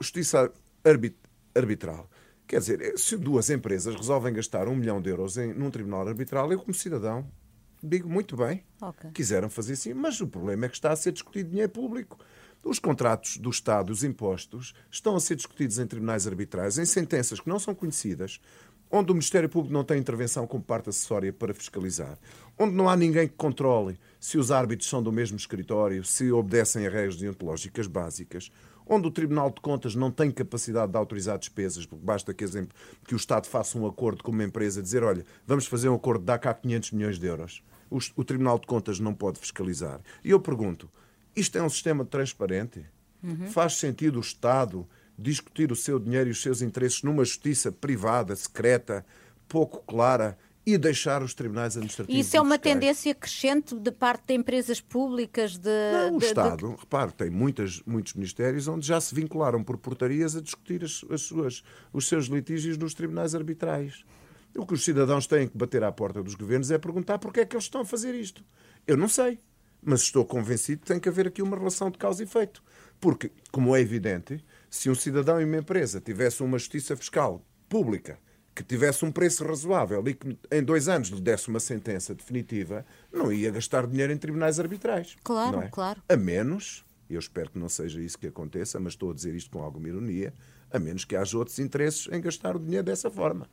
[0.00, 0.50] justiça
[1.54, 2.08] arbitral.
[2.46, 6.50] Quer dizer, se duas empresas resolvem gastar um milhão de euros em, num tribunal arbitral,
[6.50, 7.30] eu, como cidadão,
[7.82, 9.10] digo muito bem, okay.
[9.10, 12.18] quiseram fazer assim, mas o problema é que está a ser discutido dinheiro público.
[12.62, 17.40] Os contratos do Estado, os impostos, estão a ser discutidos em tribunais arbitrais, em sentenças
[17.40, 18.40] que não são conhecidas,
[18.90, 22.18] onde o Ministério Público não tem intervenção como parte acessória para fiscalizar,
[22.58, 26.86] onde não há ninguém que controle se os árbitros são do mesmo escritório, se obedecem
[26.86, 28.50] a regras deontológicas básicas,
[28.86, 32.76] onde o Tribunal de Contas não tem capacidade de autorizar despesas, porque basta que, exemplo,
[33.06, 36.20] que o Estado faça um acordo com uma empresa, dizer, olha, vamos fazer um acordo
[36.20, 37.62] de dar cá 500 milhões de euros.
[37.88, 40.00] O, o Tribunal de Contas não pode fiscalizar.
[40.24, 40.90] E eu pergunto,
[41.36, 42.84] isto é um sistema transparente?
[43.22, 43.46] Uhum.
[43.46, 44.86] Faz sentido o Estado
[45.20, 49.04] discutir o seu dinheiro e os seus interesses numa justiça privada, secreta,
[49.48, 52.26] pouco clara e deixar os tribunais administrativos.
[52.26, 55.70] Isso é uma tendência crescente de parte de empresas públicas de.
[55.92, 56.80] Não, o de, Estado, de...
[56.80, 61.22] repare, tem muitas, muitos ministérios onde já se vincularam por portarias a discutir as, as
[61.22, 64.04] suas, os seus litígios nos tribunais arbitrais.
[64.56, 67.46] O que os cidadãos têm que bater à porta dos governos é perguntar porque é
[67.46, 68.44] que eles estão a fazer isto.
[68.86, 69.38] Eu não sei,
[69.82, 72.62] mas estou convencido que tem que haver aqui uma relação de causa e efeito.
[73.00, 78.18] Porque, como é evidente, se um cidadão e uma empresa tivessem uma justiça fiscal pública
[78.54, 82.84] que tivesse um preço razoável e que em dois anos lhe desse uma sentença definitiva,
[83.12, 85.16] não ia gastar dinheiro em tribunais arbitrais.
[85.22, 85.68] Claro, é?
[85.68, 86.02] claro.
[86.08, 89.50] A menos, eu espero que não seja isso que aconteça, mas estou a dizer isto
[89.50, 90.32] com alguma ironia,
[90.70, 93.48] a menos que haja outros interesses em gastar o dinheiro dessa forma.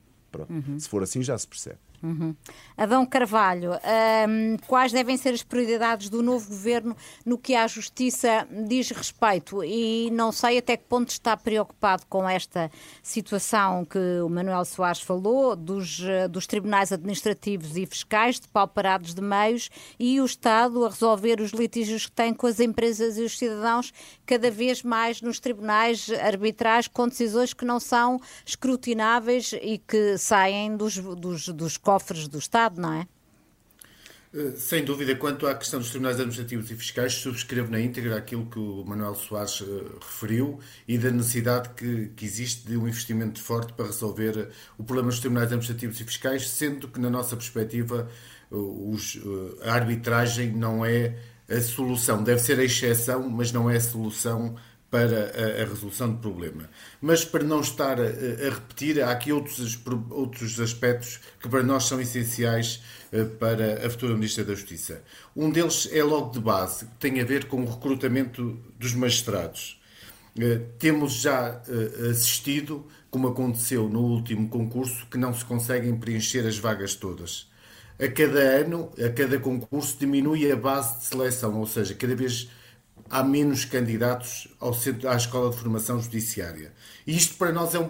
[0.50, 0.80] Uhum.
[0.80, 1.80] Se for assim, já se percebe.
[2.02, 2.36] Uhum.
[2.78, 8.48] Adão Carvalho, um, quais devem ser as prioridades do novo governo no que à justiça
[8.68, 9.64] diz respeito?
[9.64, 12.70] E não sei até que ponto está preocupado com esta
[13.02, 19.22] situação que o Manuel Soares falou, dos, eh, dos tribunais administrativos e fiscais depauperados de
[19.22, 23.38] meios e o Estado a resolver os litígios que tem com as empresas e os
[23.38, 23.92] cidadãos
[24.26, 30.76] cada vez mais nos tribunais arbitrais com decisões que não são escrutináveis e que saem
[30.76, 33.08] dos, dos, dos cofres do Estado, não é?
[34.34, 38.46] Eh, sem dúvida, quanto à questão dos tribunais administrativos e fiscais, subscrevo na íntegra aquilo
[38.46, 43.42] que o Manuel Soares uh, referiu e da necessidade que, que, existe de um investimento
[43.42, 47.38] forte para resolver uh, o problema dos tribunais administrativos e fiscais, sendo que, na nossa
[47.38, 48.10] perspectiva,
[48.52, 49.20] os,
[49.62, 51.18] a arbitragem não é
[51.50, 52.24] a solução.
[52.24, 54.56] Deve ser a exceção, mas não é a solução
[54.90, 56.70] para a, a, resolução do problema.
[57.02, 61.86] Mas para não estar a, a, repetir, há aqui outros, outros aspectos que para nós
[61.86, 65.04] são essenciais eh, para a futura Ministra da Justiça.
[65.36, 69.80] Um deles é logo de base, que tem a ver com o recrutamento dos magistrados.
[70.40, 76.48] Eh, temos já eh, assistido, como aconteceu no último concurso, que não se conseguem preencher
[76.48, 77.50] as vagas todas.
[78.00, 82.50] A cada ano, a cada concurso, diminui a base de seleção, ou seja, cada vez
[83.10, 86.74] há menos candidatos ao centro, à Escola de Formação Judiciária.
[87.06, 87.90] E isto para nós é, um,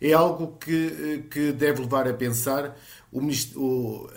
[0.00, 2.76] é algo que, que deve levar a pensar
[3.10, 3.20] o,
[3.56, 4.10] o,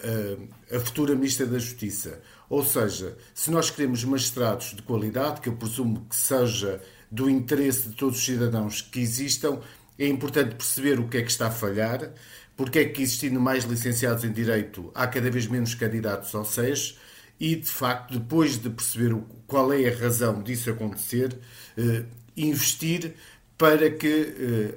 [0.72, 2.22] a, a futura Ministra da Justiça.
[2.50, 6.82] Ou seja, se nós queremos magistrados de qualidade, que eu presumo que seja
[7.12, 9.60] do interesse de todos os cidadãos que existam,
[9.98, 12.12] é importante perceber o que é que está a falhar,
[12.56, 16.98] porque é que existindo mais licenciados em Direito há cada vez menos candidatos ao SES
[17.40, 19.16] e, de facto, depois de perceber
[19.48, 21.38] qual é a razão disso acontecer,
[21.78, 22.04] eh,
[22.38, 23.14] investir
[23.58, 24.08] para que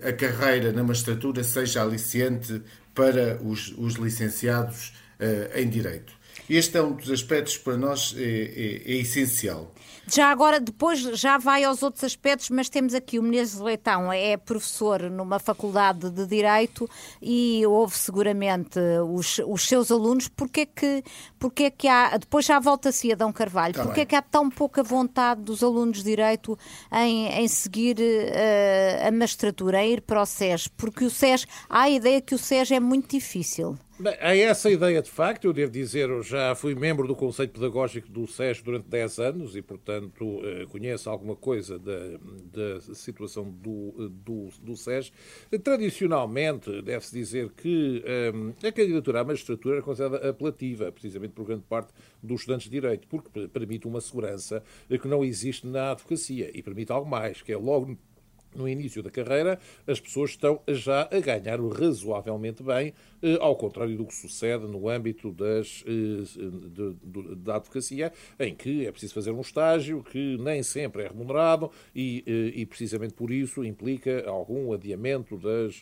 [0.01, 2.63] eh, a carreira na magistratura seja aliciente
[2.95, 6.13] para os, os licenciados eh, em Direito.
[6.49, 9.75] Este é um dos aspectos que para nós é, é, é, essencial.
[10.07, 14.37] Já agora, depois já vai aos outros aspectos, mas temos aqui o Menezes Leitão, é
[14.37, 16.89] professor numa faculdade de Direito
[17.21, 18.79] e houve seguramente
[19.11, 20.29] os, os seus alunos.
[20.29, 21.03] Porquê que,
[21.39, 24.07] porquê que há, depois já volta-se a Dão Carvalho, tá porquê bem.
[24.07, 26.59] que há tão pouca vontade dos alunos de Direito
[26.93, 30.69] em, em seguir uh, a magistratura, em ir para o SES?
[30.69, 33.79] Porque o SES, há a ideia que o SES é muito difícil.
[34.01, 37.49] Bem, há essa ideia de facto, eu devo dizer, eu já fui membro do Conselho
[37.49, 42.19] Pedagógico do SES durante 10 anos e, portanto, eh, conheço alguma coisa da,
[42.53, 45.13] da situação do, do, do SES.
[45.63, 51.65] Tradicionalmente, deve-se dizer que eh, a candidatura à magistratura era considerada apelativa, precisamente por grande
[51.69, 56.63] parte dos estudantes de Direito, porque permite uma segurança que não existe na advocacia e
[56.63, 57.97] permite algo mais, que é logo
[58.55, 63.97] no início da carreira, as pessoas estão já a ganhar razoavelmente bem, eh, ao contrário
[63.97, 65.91] do que sucede no âmbito das, eh,
[66.71, 71.09] de, de, da advocacia, em que é preciso fazer um estágio que nem sempre é
[71.09, 75.81] remunerado e, eh, e precisamente por isso implica algum adiamento das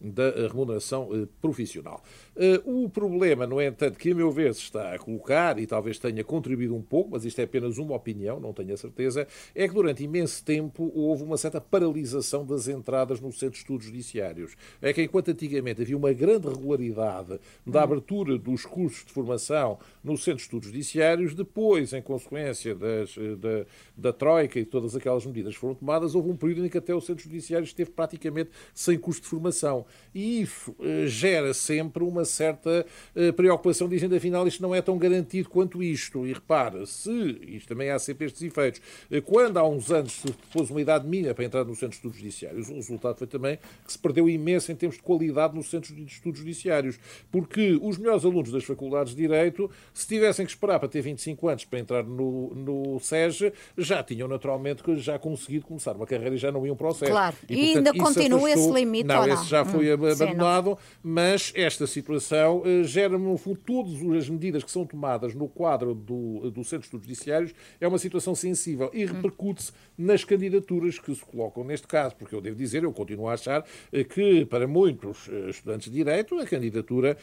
[0.00, 1.08] da remuneração
[1.40, 2.00] profissional.
[2.40, 5.98] Eh, o problema, no entanto, que a meu ver se está a colocar, e talvez
[5.98, 9.66] tenha contribuído um pouco, mas isto é apenas uma opinião, não tenho a certeza, é
[9.66, 14.56] que durante imenso tempo houve uma certa paralisação das entradas no centro de estudos judiciários.
[14.80, 20.16] É que enquanto antigamente havia uma grande regularidade da abertura dos cursos de formação no
[20.16, 25.26] centro de estudos judiciários, depois, em consequência das, eh, da, da Troika e todas aquelas
[25.26, 28.50] medidas que foram tomadas, houve um período em que até o centro judiciário esteve praticamente
[28.72, 29.84] sem custo de formação.
[30.14, 32.86] e isso uh, gera sempre uma certa
[33.16, 36.26] uh, preocupação, dizendo afinal isto não é tão garantido quanto isto.
[36.26, 40.32] E repara, se, isto também há sempre estes efeitos, uh, quando há uns anos se
[40.52, 43.58] pôs uma idade mínima para entrar no Centro de Estudos Judiciários, o resultado foi também
[43.84, 46.98] que se perdeu imenso em termos de qualidade nos Centros de Estudos Judiciários,
[47.30, 51.48] porque os melhores alunos das faculdades de Direito, se tivessem que esperar para ter 25
[51.48, 56.38] anos para entrar no, no SES, já tinham naturalmente já conseguido começar uma carreira e
[56.38, 57.08] já não iam para o SES.
[57.08, 58.64] Claro, e, e portanto, ainda continua afastou...
[58.64, 59.34] esse limite não, ou não?
[59.34, 64.28] esse já foi hum, abandonado, sim, mas esta situação uh, gera, no fundo, todas as
[64.28, 68.34] medidas que são tomadas no quadro do, do Centro de Estudos Judiciários é uma situação
[68.34, 69.08] sensível e hum.
[69.08, 73.34] repercute-se nas candidaturas que se colocam neste caso, porque eu devo dizer, eu continuo a
[73.34, 77.16] achar uh, que para muitos uh, estudantes de Direito a candidatura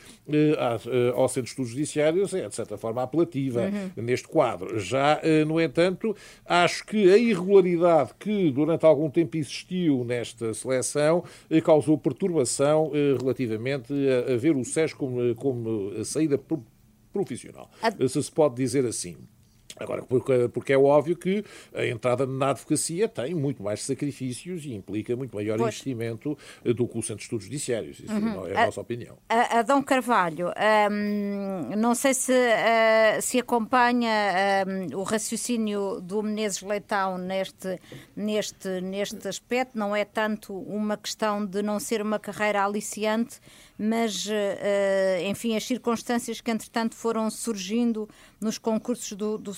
[1.15, 4.03] ao Centro de Estudos Judiciários é, de certa forma, apelativa uhum.
[4.03, 4.77] neste quadro.
[4.79, 6.13] Já, no entanto,
[6.45, 11.23] acho que a irregularidade que durante algum tempo existiu nesta seleção
[11.63, 13.93] causou perturbação relativamente
[14.29, 16.37] a, ver o SES como, como saída
[17.13, 17.69] profissional,
[18.09, 19.17] se se pode dizer assim.
[19.77, 25.15] Agora, porque, é óbvio que a entrada na advocacia tem muito mais sacrifícios e implica
[25.15, 25.67] muito maior pois.
[25.67, 27.99] investimento do que o Centro de Estudos Judiciários.
[27.99, 28.47] Isso uhum.
[28.47, 29.17] é a, a, nossa opinião.
[29.27, 37.17] Adão Carvalho, hum, não sei se, uh, se acompanha um, o raciocínio do Menezes Leitão
[37.17, 37.77] neste,
[38.15, 39.77] neste, neste aspecto.
[39.77, 43.39] Não é tanto uma questão de não ser uma carreira aliciante,
[43.77, 48.07] mas, uh, enfim, as circunstâncias que, entretanto, foram surgindo
[48.45, 49.53] nos concursos do, do.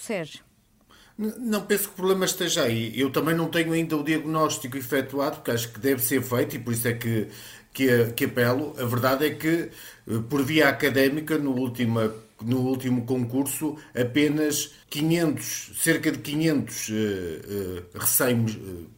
[1.17, 2.97] Não penso que o problema esteja aí.
[2.97, 6.59] Eu também não tenho ainda o diagnóstico efetuado, porque acho que deve ser feito e
[6.59, 7.27] por isso é que,
[7.73, 8.73] que, que apelo.
[8.79, 9.69] A verdade é que,
[10.07, 11.99] eh, por via académica, no último,
[12.41, 18.45] no último concurso, apenas 500, cerca de 500 uh, uh, recém,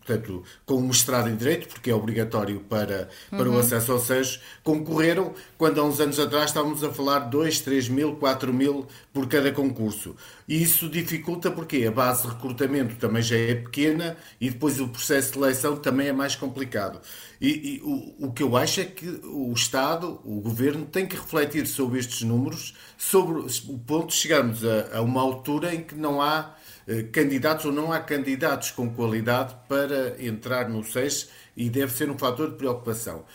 [0.09, 3.57] portanto, com mestrado em Direito, porque é obrigatório para, para uhum.
[3.57, 7.89] o acesso ao SES, concorreram, quando há uns anos atrás estávamos a falar 2, 3
[7.89, 10.15] mil, 4 mil por cada concurso.
[10.47, 14.87] E isso dificulta porque a base de recrutamento também já é pequena e depois o
[14.87, 16.99] processo de seleção também é mais complicado.
[17.39, 21.15] E, e o, o que eu acho é que o Estado, o Governo, tem que
[21.15, 25.95] refletir sobre estes números, sobre o ponto de chegarmos a, a uma altura em que
[25.95, 26.55] não há
[27.11, 32.17] candidatos ou não há candidatos com qualidade para entrar no SES e deve ser um
[32.17, 33.25] fator de preocupação.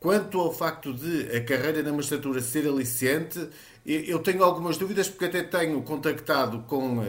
[0.00, 3.48] Quanto ao facto de a carreira na magistratura ser aliciente,
[3.86, 7.04] eu tenho algumas dúvidas porque até tenho contactado com uh,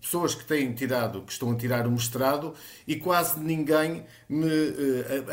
[0.00, 2.54] pessoas que têm tirado, que estão a tirar o mestrado
[2.86, 4.48] e quase ninguém me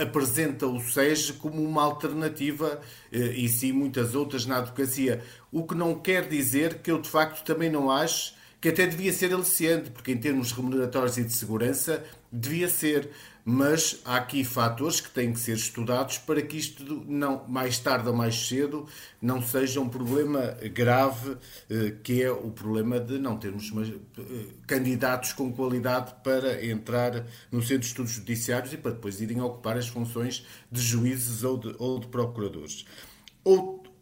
[0.02, 2.80] apresenta o SES como uma alternativa
[3.12, 5.24] e sim muitas outras na advocacia.
[5.52, 9.14] O que não quer dizer que eu de facto também não acho que até devia
[9.14, 13.10] ser aliciante, porque em termos remuneratórios e de segurança devia ser,
[13.46, 18.10] mas há aqui fatores que têm que ser estudados para que isto não mais tarde
[18.10, 18.86] ou mais cedo
[19.22, 21.38] não seja um problema grave,
[21.70, 24.24] eh, que é o problema de não termos eh,
[24.66, 29.78] candidatos com qualidade para entrar no centro de estudos judiciários e para depois irem ocupar
[29.78, 32.86] as funções de juízes ou de, ou de procuradores.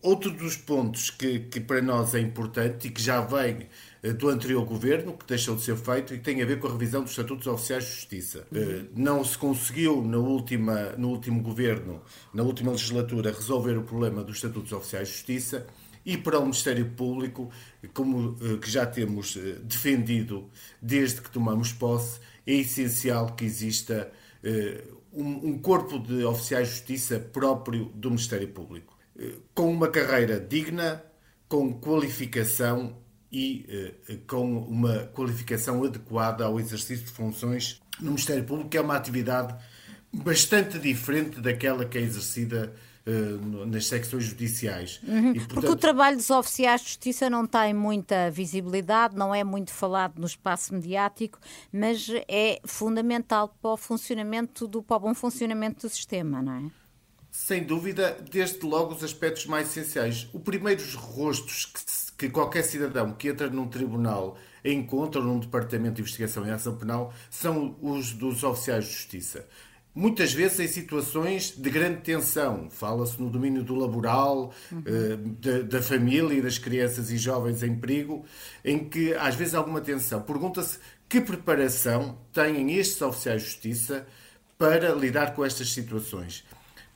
[0.02, 3.68] Outro dos pontos que, que para nós é importante e que já vem
[4.14, 7.02] do anterior governo, que deixou de ser feito e tem a ver com a revisão
[7.02, 8.48] dos Estatutos Oficiais de Justiça.
[8.52, 8.88] Uhum.
[8.96, 12.02] Não se conseguiu na última, no último governo,
[12.34, 15.66] na última legislatura, resolver o problema dos Estatutos Oficiais de Justiça
[16.06, 17.50] e para o Ministério Público,
[17.94, 24.12] como eh, que já temos defendido desde que tomamos posse, é essencial que exista
[25.12, 28.96] um corpo de oficiais de justiça próprio do Ministério Público,
[29.56, 31.04] com uma carreira digna,
[31.48, 32.96] com qualificação
[33.32, 38.82] e uh, com uma qualificação adequada ao exercício de funções no Ministério Público, que é
[38.82, 39.56] uma atividade
[40.14, 42.74] bastante diferente daquela que é exercida
[43.06, 45.00] uh, nas secções judiciais.
[45.04, 45.54] Uhum, e, portanto...
[45.54, 50.20] Porque o trabalho dos oficiais de justiça não tem muita visibilidade, não é muito falado
[50.20, 51.40] no espaço mediático,
[51.72, 56.72] mas é fundamental para o funcionamento do para o bom funcionamento do sistema, não é?
[57.32, 60.30] Sem dúvida, desde logo os aspectos mais essenciais.
[60.32, 65.40] O primeiro, os rostos que se que qualquer cidadão que entra num tribunal encontra num
[65.40, 69.46] departamento de investigação e ação penal são os dos oficiais de justiça.
[69.94, 75.38] Muitas vezes em situações de grande tensão, fala-se no domínio do laboral, uhum.
[75.40, 78.26] da, da, família e das crianças e jovens em perigo,
[78.64, 80.22] em que às vezes há alguma tensão.
[80.22, 84.06] Pergunta-se que preparação têm estes oficiais de justiça
[84.58, 86.44] para lidar com estas situações,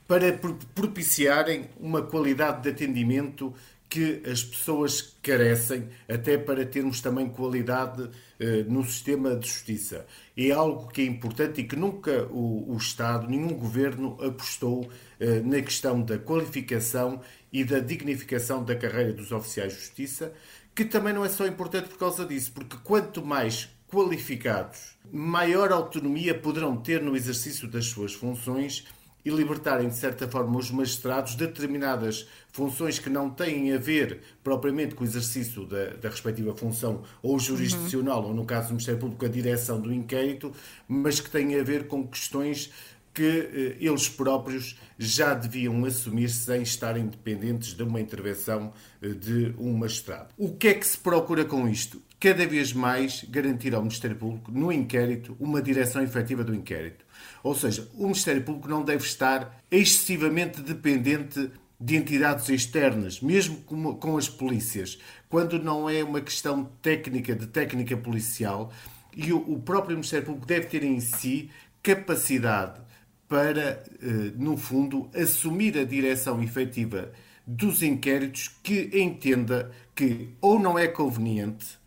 [0.05, 0.37] para
[0.75, 3.53] propiciarem uma qualidade de atendimento
[3.89, 8.07] que as pessoas carecem, até para termos também qualidade
[8.39, 10.05] eh, no sistema de justiça.
[10.37, 14.87] É algo que é importante e que nunca o, o Estado, nenhum governo apostou
[15.19, 17.19] eh, na questão da qualificação
[17.51, 20.33] e da dignificação da carreira dos oficiais de justiça,
[20.75, 26.37] que também não é só importante por causa disso, porque quanto mais qualificados, maior autonomia
[26.37, 28.85] poderão ter no exercício das suas funções
[29.23, 34.21] e libertarem, de certa forma, os magistrados de determinadas funções que não têm a ver
[34.43, 38.29] propriamente com o exercício da, da respectiva função ou jurisdicional, uhum.
[38.29, 40.51] ou no caso do Ministério Público, a direção do inquérito,
[40.87, 42.71] mas que têm a ver com questões
[43.13, 48.71] que eh, eles próprios já deviam assumir sem estarem dependentes de uma intervenção
[49.01, 50.29] eh, de um magistrado.
[50.37, 52.01] O que é que se procura com isto?
[52.19, 57.05] Cada vez mais garantir ao Ministério Público, no inquérito, uma direção efetiva do inquérito.
[57.43, 64.17] Ou seja, o Ministério Público não deve estar excessivamente dependente de entidades externas, mesmo com,
[64.17, 68.71] as polícias, quando não é uma questão técnica, de técnica policial,
[69.15, 71.49] e o, o próprio Ministério Público deve ter em si
[71.81, 72.81] capacidade
[73.29, 77.11] para, eh, no fundo, assumir a direção efetiva
[77.47, 81.78] dos inquéritos que entenda que ou não é conveniente,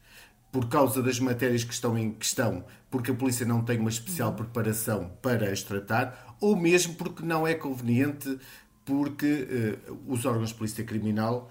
[0.53, 4.35] por causa das matérias que estão em questão, porque a polícia não tem uma especial
[4.35, 8.39] preparação para as tratar, ou mesmo porque não é conveniente,
[8.85, 11.51] porque uh, os órgãos de polícia criminal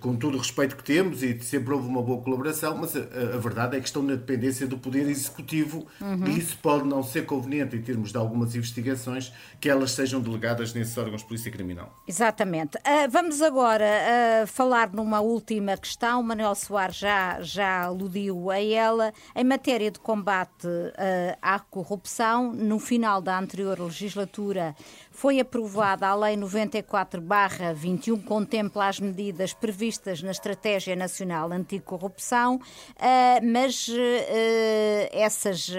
[0.00, 3.00] com todo o respeito que temos e sempre houve uma boa colaboração, mas a,
[3.34, 6.26] a verdade é que estão na dependência do Poder Executivo uhum.
[6.26, 10.74] e isso pode não ser conveniente em termos de algumas investigações que elas sejam delegadas
[10.74, 11.94] nesses órgãos de polícia criminal.
[12.06, 12.76] Exatamente.
[12.78, 16.22] Uh, vamos agora uh, falar numa última questão.
[16.22, 19.12] Manuel Soares já, já aludiu a ela.
[19.34, 24.74] Em matéria de combate uh, à corrupção, no final da anterior legislatura
[25.20, 32.58] foi aprovada a Lei 94-21, contempla as medidas previstas na Estratégia Nacional Anticorrupção,
[32.98, 35.70] eh, mas eh, essas,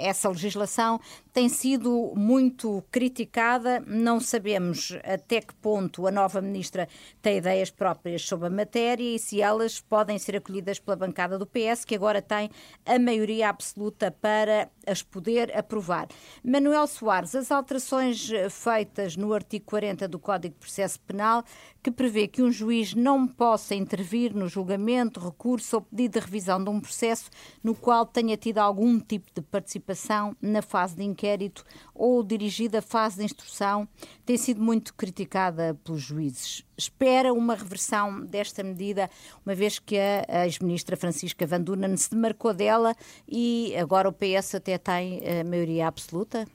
[0.00, 0.98] essa legislação
[1.38, 3.80] tem sido muito criticada.
[3.86, 6.88] Não sabemos até que ponto a nova ministra
[7.22, 11.46] tem ideias próprias sobre a matéria e se elas podem ser acolhidas pela bancada do
[11.46, 12.50] PS, que agora tem
[12.84, 16.08] a maioria absoluta para as poder aprovar.
[16.42, 21.44] Manuel Soares, as alterações feitas no artigo 40 do Código de Processo Penal,
[21.82, 26.62] que prevê que um juiz não possa intervir no julgamento, recurso ou pedido de revisão
[26.62, 27.30] de um processo
[27.62, 31.64] no qual tenha tido algum tipo de participação na fase de inquérito
[31.94, 33.88] ou dirigida à fase de instrução,
[34.24, 36.64] tem sido muito criticada pelos juízes.
[36.76, 39.10] Espera uma reversão desta medida,
[39.44, 42.94] uma vez que a ex-ministra Francisca Van Dunen se demarcou dela
[43.26, 46.46] e agora o PS até tem a maioria absoluta?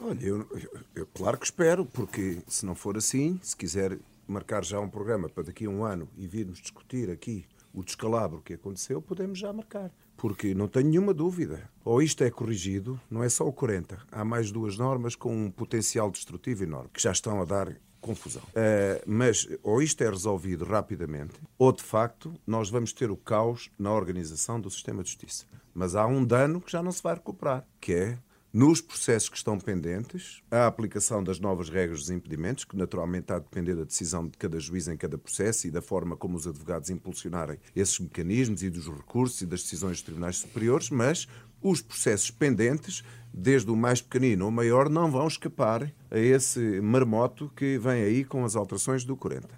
[0.00, 3.98] Olha, eu, eu, eu, claro que espero, porque se não for assim, se quiser
[4.28, 8.42] marcar já um programa para daqui a um ano e virmos discutir aqui o descalabro
[8.42, 9.90] que aconteceu, podemos já marcar.
[10.16, 11.70] Porque não tenho nenhuma dúvida.
[11.84, 13.98] Ou isto é corrigido, não é só o 40.
[14.10, 18.42] Há mais duas normas com um potencial destrutivo enorme, que já estão a dar confusão.
[18.42, 23.70] Uh, mas ou isto é resolvido rapidamente, ou de facto nós vamos ter o caos
[23.78, 25.46] na organização do sistema de justiça.
[25.74, 28.18] Mas há um dano que já não se vai recuperar, que é
[28.52, 33.36] nos processos que estão pendentes, a aplicação das novas regras dos impedimentos, que naturalmente está
[33.36, 36.46] a depender da decisão de cada juiz em cada processo e da forma como os
[36.46, 41.28] advogados impulsionarem esses mecanismos e dos recursos e das decisões dos tribunais superiores, mas
[41.60, 47.52] os processos pendentes, desde o mais pequenino ao maior, não vão escapar a esse marmoto
[47.54, 49.48] que vem aí com as alterações do 40.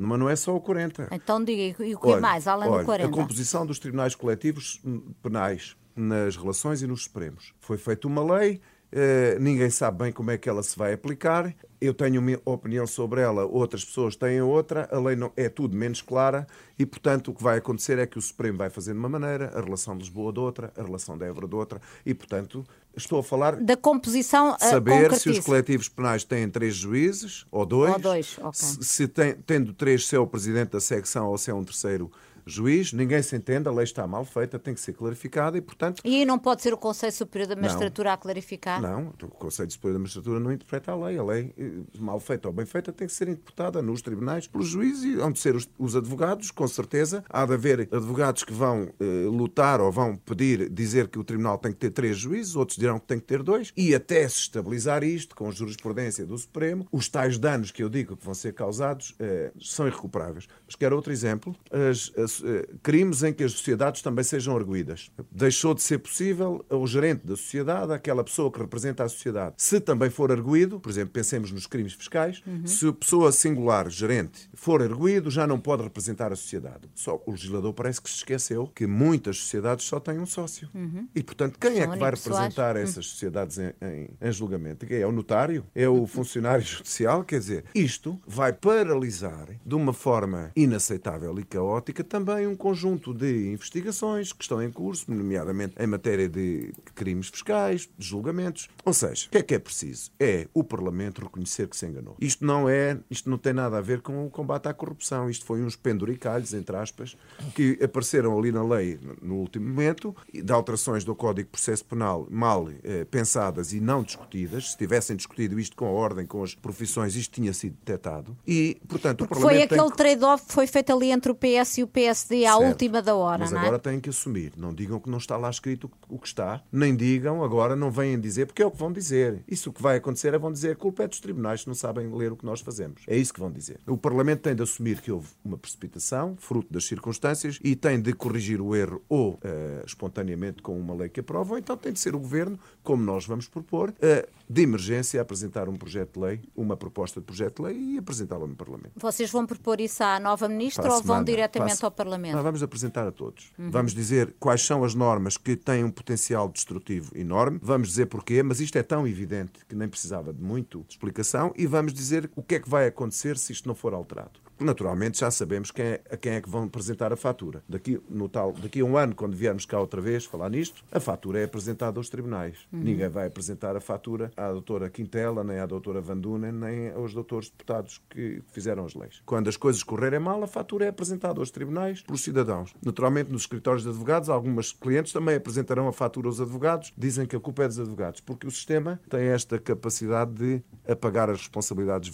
[0.00, 1.08] Mas não é só o 40.
[1.10, 3.08] Então diga, e o que olha, mais, além olha, do 40?
[3.08, 4.80] A composição dos tribunais coletivos
[5.20, 7.52] penais nas relações e nos Supremos.
[7.60, 11.54] Foi feita uma lei, eh, ninguém sabe bem como é que ela se vai aplicar.
[11.80, 14.88] Eu tenho uma opinião sobre ela, outras pessoas têm outra.
[14.90, 16.46] A lei não, é tudo menos clara
[16.78, 19.52] e, portanto, o que vai acontecer é que o Supremo vai fazer de uma maneira,
[19.54, 22.64] a relação de Lisboa de outra, a relação de Évora de outra e, portanto,
[22.96, 27.66] estou a falar da composição de saber se os coletivos penais têm três juízes ou
[27.66, 28.52] dois, ou dois okay.
[28.54, 31.62] se, se tem, tendo três se é o presidente da secção ou se é um
[31.62, 32.10] terceiro
[32.48, 36.02] juiz, ninguém se entende, a lei está mal feita, tem que ser clarificada e, portanto.
[36.04, 38.80] E aí não pode ser o Conselho Superior da Magistratura não, a clarificar?
[38.80, 41.18] Não, o Conselho Superior da Magistratura não interpreta a lei.
[41.18, 44.68] A lei, eh, mal feita ou bem feita, tem que ser interpretada nos tribunais pelos
[44.68, 47.24] juízes e onde ser os, os, advogados, com certeza.
[47.28, 51.58] Há de haver advogados que vão eh, lutar ou vão pedir, dizer que o tribunal
[51.58, 54.40] tem que ter três juízes, outros dirão que tem que ter dois, e até se
[54.40, 58.54] estabilizar isto com jurisprudência do Supremo, os tais danos que eu digo que vão ser
[58.54, 60.48] causados eh, são irrecuperáveis.
[60.66, 61.54] Mas quero outro exemplo.
[61.70, 62.37] As, as uh,
[62.82, 65.10] crimes em que as sociedades também sejam arguídas.
[65.30, 69.54] Deixou de ser possível o gerente da sociedade, aquela pessoa que representa a sociedade.
[69.58, 72.66] Se também for arguído, por exemplo, pensemos nos crimes fiscais, uhum.
[72.66, 76.88] se a pessoa singular, gerente, for arguído, já não pode representar a sociedade.
[76.94, 80.68] Só o legislador parece que se esqueceu que muitas sociedades só têm um sócio.
[80.74, 81.08] Uhum.
[81.14, 82.82] E, portanto, quem São é que vai representar uhum.
[82.82, 84.86] essas sociedades em, em, em julgamento?
[84.88, 85.64] É o notário?
[85.74, 87.24] É o funcionário judicial?
[87.24, 93.48] Quer dizer, isto vai paralisar de uma forma inaceitável e caótica também um conjunto de
[93.48, 98.68] investigações que estão em curso, nomeadamente em matéria de crimes fiscais, de julgamentos.
[98.84, 100.10] Ou seja, o que é que é preciso?
[100.18, 102.16] É o Parlamento reconhecer que se enganou.
[102.20, 105.30] Isto não é, isto não tem nada a ver com o combate à corrupção.
[105.30, 107.16] Isto foi uns penduricalhos, entre aspas,
[107.54, 112.26] que apareceram ali na lei no último momento, de alterações do Código de Processo Penal
[112.30, 114.72] mal eh, pensadas e não discutidas.
[114.72, 118.36] Se tivessem discutido isto com a ordem, com as profissões, isto tinha sido detectado.
[118.46, 119.96] E, portanto, Porque o Parlamento foi aquele que...
[119.96, 122.66] trade-off que foi feito ali entre o PS e o PSD à certo.
[122.66, 123.62] última da hora, Mas não é?
[123.62, 124.52] agora têm que assumir.
[124.56, 128.18] Não digam que não está lá escrito o que está, nem digam, agora não venham
[128.18, 129.42] dizer, porque é o que vão dizer.
[129.46, 132.10] Isso que vai acontecer é vão dizer a culpa é dos tribunais que não sabem
[132.14, 133.02] ler o que nós fazemos.
[133.06, 133.80] É isso que vão dizer.
[133.86, 138.12] O Parlamento tem de assumir que houve uma precipitação, fruto das circunstâncias, e tem de
[138.12, 139.38] corrigir o erro ou uh,
[139.84, 143.26] espontaneamente com uma lei que aprova, ou então tem de ser o Governo, como nós
[143.26, 147.68] vamos propor, uh, de emergência, apresentar um projeto de lei, uma proposta de projeto de
[147.68, 148.92] lei e apresentá-la no Parlamento.
[148.96, 152.36] Vocês vão propor isso à nova Ministra ou vão diretamente ao Parlamento?
[152.36, 153.52] Não, vamos apresentar a todos.
[153.58, 153.70] Uhum.
[153.70, 158.42] Vamos dizer quais são as normas que têm um potencial destrutivo enorme, vamos dizer porquê,
[158.42, 162.30] mas isto é tão evidente que nem precisava de muito de explicação e vamos dizer
[162.36, 165.84] o que é que vai acontecer se isto não for alterado naturalmente já sabemos quem
[165.84, 167.62] é, a quem é que vão apresentar a fatura.
[167.68, 171.00] Daqui, no tal, daqui a um ano, quando viermos cá outra vez falar nisto, a
[171.00, 172.58] fatura é apresentada aos tribunais.
[172.72, 172.80] Uhum.
[172.80, 177.14] Ninguém vai apresentar a fatura à doutora Quintela, nem à doutora Van Dunen, nem aos
[177.14, 179.22] doutores deputados que fizeram as leis.
[179.24, 182.74] Quando as coisas correrem mal, a fatura é apresentada aos tribunais pelos cidadãos.
[182.84, 187.36] Naturalmente, nos escritórios de advogados, algumas clientes também apresentarão a fatura aos advogados, dizem que
[187.36, 192.12] a culpa é dos advogados, porque o sistema tem esta capacidade de apagar as responsabilidades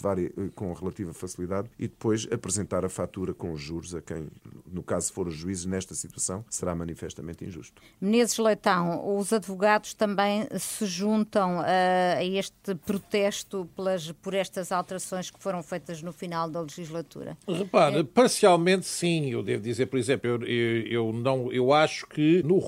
[0.53, 4.27] com relativa facilidade e depois apresentar a fatura com os juros a quem,
[4.71, 7.81] no caso for os juízes, nesta situação, será manifestamente injusto.
[7.99, 15.39] Menezes Leitão, os advogados também se juntam a este protesto pelas, por estas alterações que
[15.39, 17.37] foram feitas no final da legislatura?
[17.47, 18.03] Repare, é...
[18.03, 19.31] parcialmente sim.
[19.31, 20.41] Eu devo dizer, por exemplo, eu,
[20.87, 22.61] eu, não, eu acho que no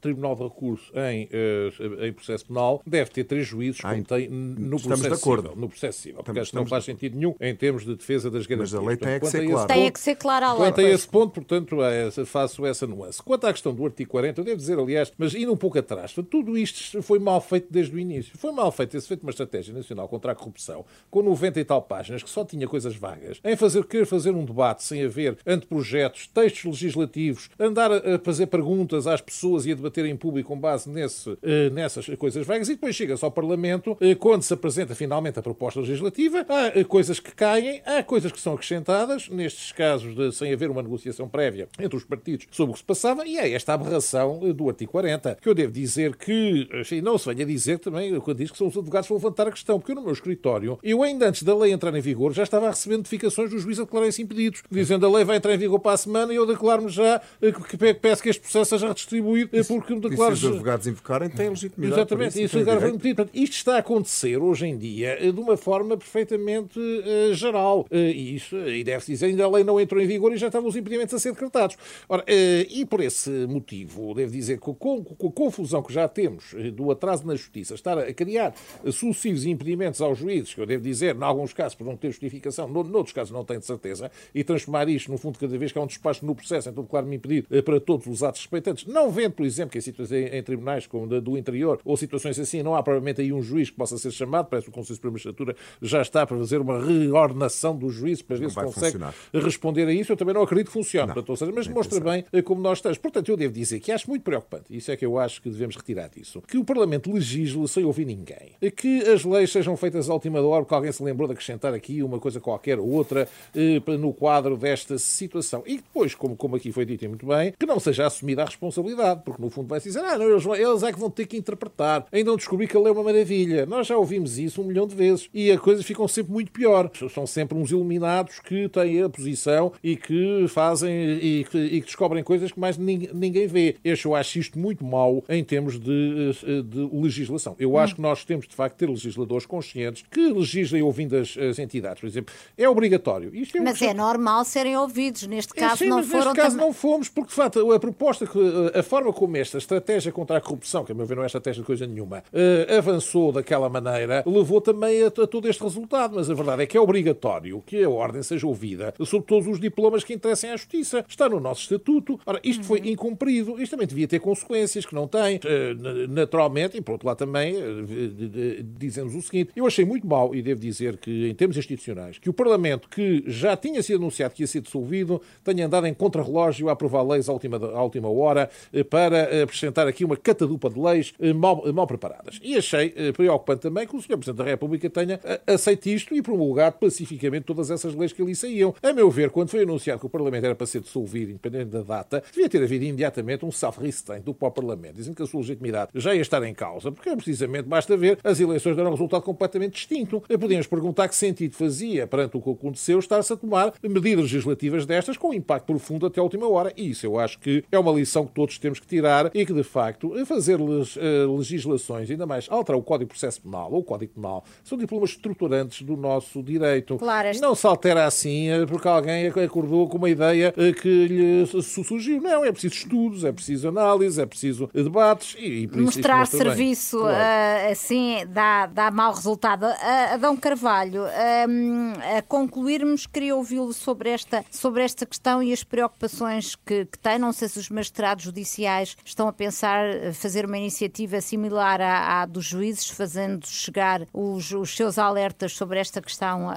[0.00, 4.28] Tribunal de Recurso em, eh, em processo penal deve ter três juízes, ah, como tem
[4.28, 6.22] no processo, civil, no processo civil.
[6.22, 8.72] Porque isto não faz sentido nenhum em termos de defesa das garantias.
[8.72, 9.68] Mas a lei tem que ser claro.
[9.68, 10.62] Tem que ser claro à lei.
[10.62, 13.22] Quanto a esse ponto, portanto, é, faço essa nuance.
[13.22, 16.14] Quanto à questão do artigo 40, eu devo dizer, aliás, mas indo um pouco atrás,
[16.30, 18.36] tudo isto foi mal feito desde o início.
[18.36, 21.82] Foi mal feito, esse feito uma estratégia nacional contra a corrupção, com 90 e tal
[21.82, 26.26] páginas, que só tinha coisas vagas, em fazer, querer fazer um debate sem haver anteprojetos,
[26.26, 30.88] textos legislativos, andar a fazer perguntas às pessoas e a debater em público com base
[30.88, 35.38] nesse, eh, nessas coisas vagas, e depois chega-se ao Parlamento, eh, quando se apresenta finalmente
[35.38, 38.91] a proposta legislativa, há eh, coisas que caem, há coisas que são acrescentadas,
[39.30, 42.84] nestes casos de, sem haver uma negociação prévia entre os partidos sobre o que se
[42.84, 47.18] passava, e é esta aberração do artigo 40, que eu devo dizer que, enfim, não
[47.18, 49.78] se venha dizer também, quando diz que são os advogados que vão levantar a questão,
[49.78, 52.66] porque eu no meu escritório, eu ainda antes da lei entrar em vigor, já estava
[52.66, 55.80] a receber notificações dos juízes a declararem-se impedidos, dizendo a lei vai entrar em vigor
[55.80, 59.50] para a semana e eu declaro-me já eh, que peço que este processo seja redistribuído,
[59.52, 60.34] eh, porque me declaro...
[60.34, 63.28] E se os advogados invocarem, têm legitimidade Exatamente, isso, isso agora foi metido.
[63.32, 68.36] Isto está a acontecer hoje em dia de uma forma perfeitamente uh, geral, uh, e
[68.36, 71.14] isso, deve-se dizer, ainda a lei não entrou em vigor e já estavam os impedimentos
[71.14, 71.76] a ser decretados.
[72.08, 76.54] Ora, eh, e por esse motivo, devo dizer que com, a confusão que já temos
[76.54, 78.54] eh, do atraso na justiça, estar a criar
[78.90, 82.68] sucessivos impedimentos aos juízes, que eu devo dizer, em alguns casos por não ter justificação,
[82.68, 85.82] noutros casos não tenho de certeza, e transformar isto, no fundo, cada vez que há
[85.82, 89.32] um despacho no processo, então declaro-me impedido eh, para todos os atos respeitantes, não vendo,
[89.32, 92.82] por exemplo, que em situações em, tribunais como do interior, ou situações assim, não há
[92.82, 96.02] provavelmente aí um juiz que possa ser chamado, parece que o Conselho de Magistratura já
[96.02, 99.14] está para fazer uma reordenação dos juízes, para ver se consegue funcionar.
[99.32, 101.08] responder a isso, eu também não acredito que funcione.
[101.08, 102.98] Não, portanto, seja, mas demonstra bem eh, como nós estamos.
[102.98, 105.76] Portanto, eu devo dizer que acho muito preocupante, isso é que eu acho que devemos
[105.76, 110.14] retirar disso, que o Parlamento legisle sem ouvir ninguém, que as leis sejam feitas à
[110.14, 113.80] última hora, porque alguém se lembrou de acrescentar aqui uma coisa qualquer ou outra eh,
[113.96, 115.62] no quadro desta situação.
[115.66, 119.22] E depois, como, como aqui foi dito muito bem, que não seja assumida a responsabilidade,
[119.24, 122.06] porque no fundo vai-se dizer, ah, não, eles, eles é que vão ter que interpretar.
[122.12, 123.66] Ainda não descobri que a lei é uma maravilha.
[123.66, 126.90] Nós já ouvimos isso um milhão de vezes e as coisas ficam sempre muito pior.
[127.12, 131.86] São sempre uns iluminados que têm a posição e que fazem e que, e que
[131.86, 133.76] descobrem coisas que mais ninguém vê.
[133.84, 137.54] Eu acho isto muito mau em termos de, eh, de legislação.
[137.58, 137.96] Eu acho hum.
[137.96, 142.00] que nós temos, de facto, ter legisladores conscientes que legislem ouvindo as, as entidades.
[142.00, 143.34] Por exemplo, é obrigatório.
[143.34, 145.26] Isto é mas é normal serem ouvidos.
[145.26, 146.32] Neste caso, é, sim, não mas foram.
[146.32, 148.28] Neste caso, não fomos, porque, de facto, a proposta,
[148.74, 151.62] a forma como esta estratégia contra a corrupção, que a meu ver não é estratégia
[151.62, 156.14] de coisa nenhuma, uh, avançou daquela maneira, levou também a, a, todo este resultado.
[156.16, 159.60] Mas a verdade é que é obrigatório que a ordem seja ouvida sobre todos os
[159.60, 161.04] diplomas que interessem à justiça.
[161.08, 162.18] Está no nosso estatuto.
[162.24, 162.86] Ora, isto foi uhum.
[162.86, 163.60] incumprido.
[163.60, 165.36] Isto também devia ter consequências que não tem.
[165.36, 170.34] Uh, naturalmente, e por outro lado também, uh, dizemos o seguinte: eu achei muito mal,
[170.34, 174.34] e devo dizer que, em termos institucionais, que o Parlamento, que já tinha sido anunciado
[174.34, 178.08] que ia ser dissolvido, tenha andado em contrarrelógio a aprovar leis à última, à última
[178.08, 178.50] hora
[178.90, 182.38] para apresentar aqui uma catadupa de leis mal, mal preparadas.
[182.42, 184.16] E achei preocupante também que o Sr.
[184.16, 188.74] Presidente da República tenha aceito isto e promulgado pacificamente todas essas leis que ali saíam.
[188.82, 191.82] A meu ver, quando foi anunciado que o Parlamento era para ser dissolvido, independente da
[191.82, 195.90] data, devia ter havido imediatamente um self-restraint do próprio Parlamento, dizendo que a sua legitimidade
[195.94, 199.72] já ia estar em causa, porque precisamente basta ver as eleições deram um resultado completamente
[199.72, 200.20] distinto.
[200.20, 205.16] Podíamos perguntar que sentido fazia, perante o que aconteceu, estar-se a tomar medidas legislativas destas
[205.16, 206.72] com impacto profundo até a última hora.
[206.76, 209.52] E isso eu acho que é uma lição que todos temos que tirar e que,
[209.52, 213.84] de facto, fazer eh, legislações, ainda mais alterar o Código de Processo Penal ou o
[213.84, 216.98] Código Penal, são diplomas estruturantes do nosso direito.
[216.98, 217.42] Claro, este...
[217.42, 222.20] Não se altera assim eh, porque alguém acordou com uma ideia eh, que lhe surgiu.
[222.20, 227.16] Não, é preciso estudos, é preciso análise, é preciso debates e, e mostrar serviço claro.
[227.16, 229.64] uh, assim dá, dá mau resultado.
[229.64, 235.64] Uh, Adão Carvalho, uh, a concluirmos, queria ouvi-lo sobre esta, sobre esta questão e as
[235.64, 237.18] preocupações que, que tem.
[237.18, 242.26] Não sei se os magistrados judiciais estão a pensar fazer uma iniciativa similar à, à
[242.26, 246.50] dos juízes, fazendo chegar os, os seus alertas sobre esta questão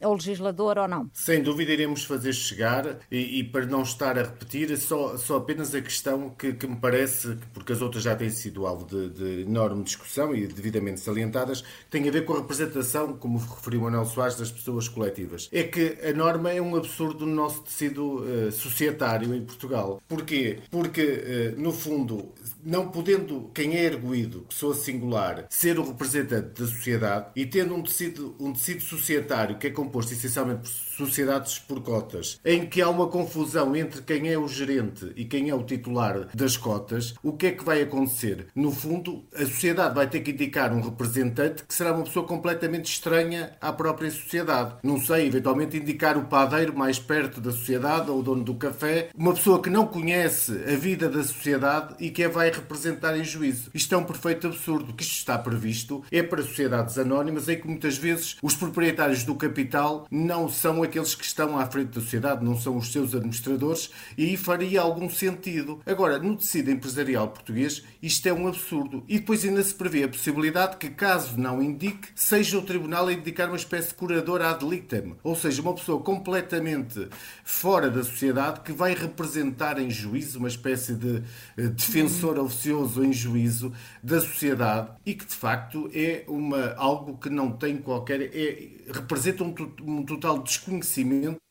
[0.00, 1.03] ao legislador ou não?
[1.12, 5.74] Sem dúvida iremos fazer chegar e, e para não estar a repetir, só, só apenas
[5.74, 9.42] a questão que, que me parece, porque as outras já têm sido alvo de, de
[9.42, 14.36] enorme discussão e devidamente salientadas, tem a ver com a representação, como referiu Manuel Soares,
[14.36, 15.48] das pessoas coletivas.
[15.52, 20.00] É que a norma é um absurdo no nosso tecido uh, societário em Portugal.
[20.08, 20.58] Porquê?
[20.70, 22.32] Porque, uh, no fundo,
[22.64, 27.82] não podendo quem é erguido, pessoa singular, ser o representante da sociedade e tendo um
[27.82, 32.88] tecido, um tecido societário que é composto essencialmente por sociedades por cotas, em que há
[32.88, 37.32] uma confusão entre quem é o gerente e quem é o titular das cotas, o
[37.32, 38.46] que é que vai acontecer?
[38.54, 42.86] No fundo, a sociedade vai ter que indicar um representante que será uma pessoa completamente
[42.86, 44.74] estranha à própria sociedade.
[44.82, 49.10] Não sei, eventualmente indicar o padeiro mais perto da sociedade ou o dono do café,
[49.16, 53.24] uma pessoa que não conhece a vida da sociedade e que a vai representar em
[53.24, 53.70] juízo.
[53.72, 54.90] Isto é um perfeito absurdo.
[54.90, 59.24] O que isto está previsto é para sociedades anónimas em que muitas vezes os proprietários
[59.24, 63.14] do capital não são aqueles que estão à frente da sociedade, não são os seus
[63.14, 65.80] administradores, e faria algum sentido.
[65.86, 69.04] Agora, no tecido empresarial português, isto é um absurdo.
[69.08, 73.12] E depois ainda se prevê a possibilidade que, caso não indique, seja o tribunal a
[73.12, 77.08] indicar uma espécie de curador ad litem, ou seja, uma pessoa completamente
[77.44, 81.22] fora da sociedade que vai representar em juízo uma espécie de
[81.56, 83.72] eh, defensor oficioso em juízo
[84.02, 88.22] da sociedade e que de facto é uma, algo que não tem qualquer.
[88.22, 91.43] É, representa um, um total desconhecimento conhecimento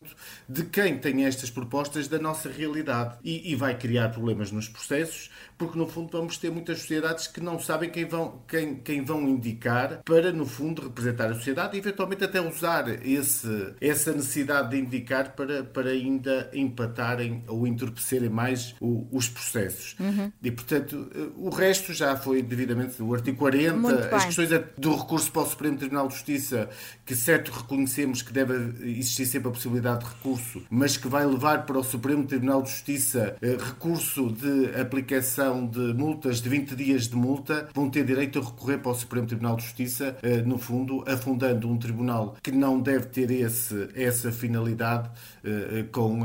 [0.47, 5.29] de quem tem estas propostas da nossa realidade e, e, vai criar problemas nos processos,
[5.57, 9.27] porque no fundo vamos ter muitas sociedades que não sabem quem vão, quem, quem vão
[9.27, 14.77] indicar para, no fundo, representar a sociedade e eventualmente até usar esse, essa necessidade de
[14.77, 19.95] indicar para, para ainda empatarem ou entorpecerem mais o, os processos.
[19.99, 20.31] Uhum.
[20.41, 25.41] E, portanto, o resto já foi devidamente o artigo 40, as questões do recurso para
[25.43, 26.69] o Supremo Tribunal de Justiça,
[27.05, 28.53] que certo reconhecemos que deve
[28.89, 32.69] existir sempre a possibilidade de recurso, mas que vai levar para o Supremo Tribunal de
[32.69, 38.39] Justiça eh, recurso de aplicação de multas de 20 dias de multa, vão ter direito
[38.39, 42.51] a recorrer para o Supremo Tribunal de Justiça, eh, no fundo, afundando um tribunal que
[42.51, 45.09] não deve ter esse, essa finalidade
[45.43, 46.23] eh, com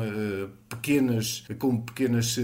[0.68, 2.36] pequenas, com pequenas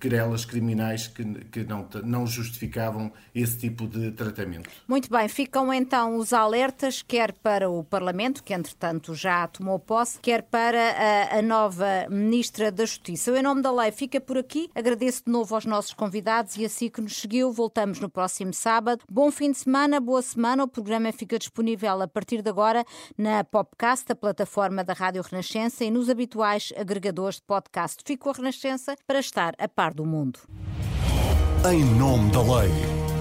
[0.00, 4.70] querelas criminais que, que não, não justificavam esse tipo de tratamento.
[4.86, 10.18] Muito bem, ficam então os alertas, quer para o Parlamento, que entretanto já tomou posse,
[10.20, 13.30] quer para para a, a, nova Ministra da Justiça.
[13.30, 14.70] O Em Nome da Lei fica por aqui.
[14.74, 19.04] Agradeço de novo aos nossos convidados e assim que nos seguiu, voltamos no próximo sábado.
[19.06, 20.64] Bom fim de semana, boa semana.
[20.64, 22.86] O programa fica disponível a partir de agora
[23.18, 28.02] na Popcast, a plataforma da Rádio Renascença, e nos habituais agregadores de podcast.
[28.06, 30.40] Fico a Renascença para estar a par do mundo.
[31.70, 33.11] Em Nome da Lei.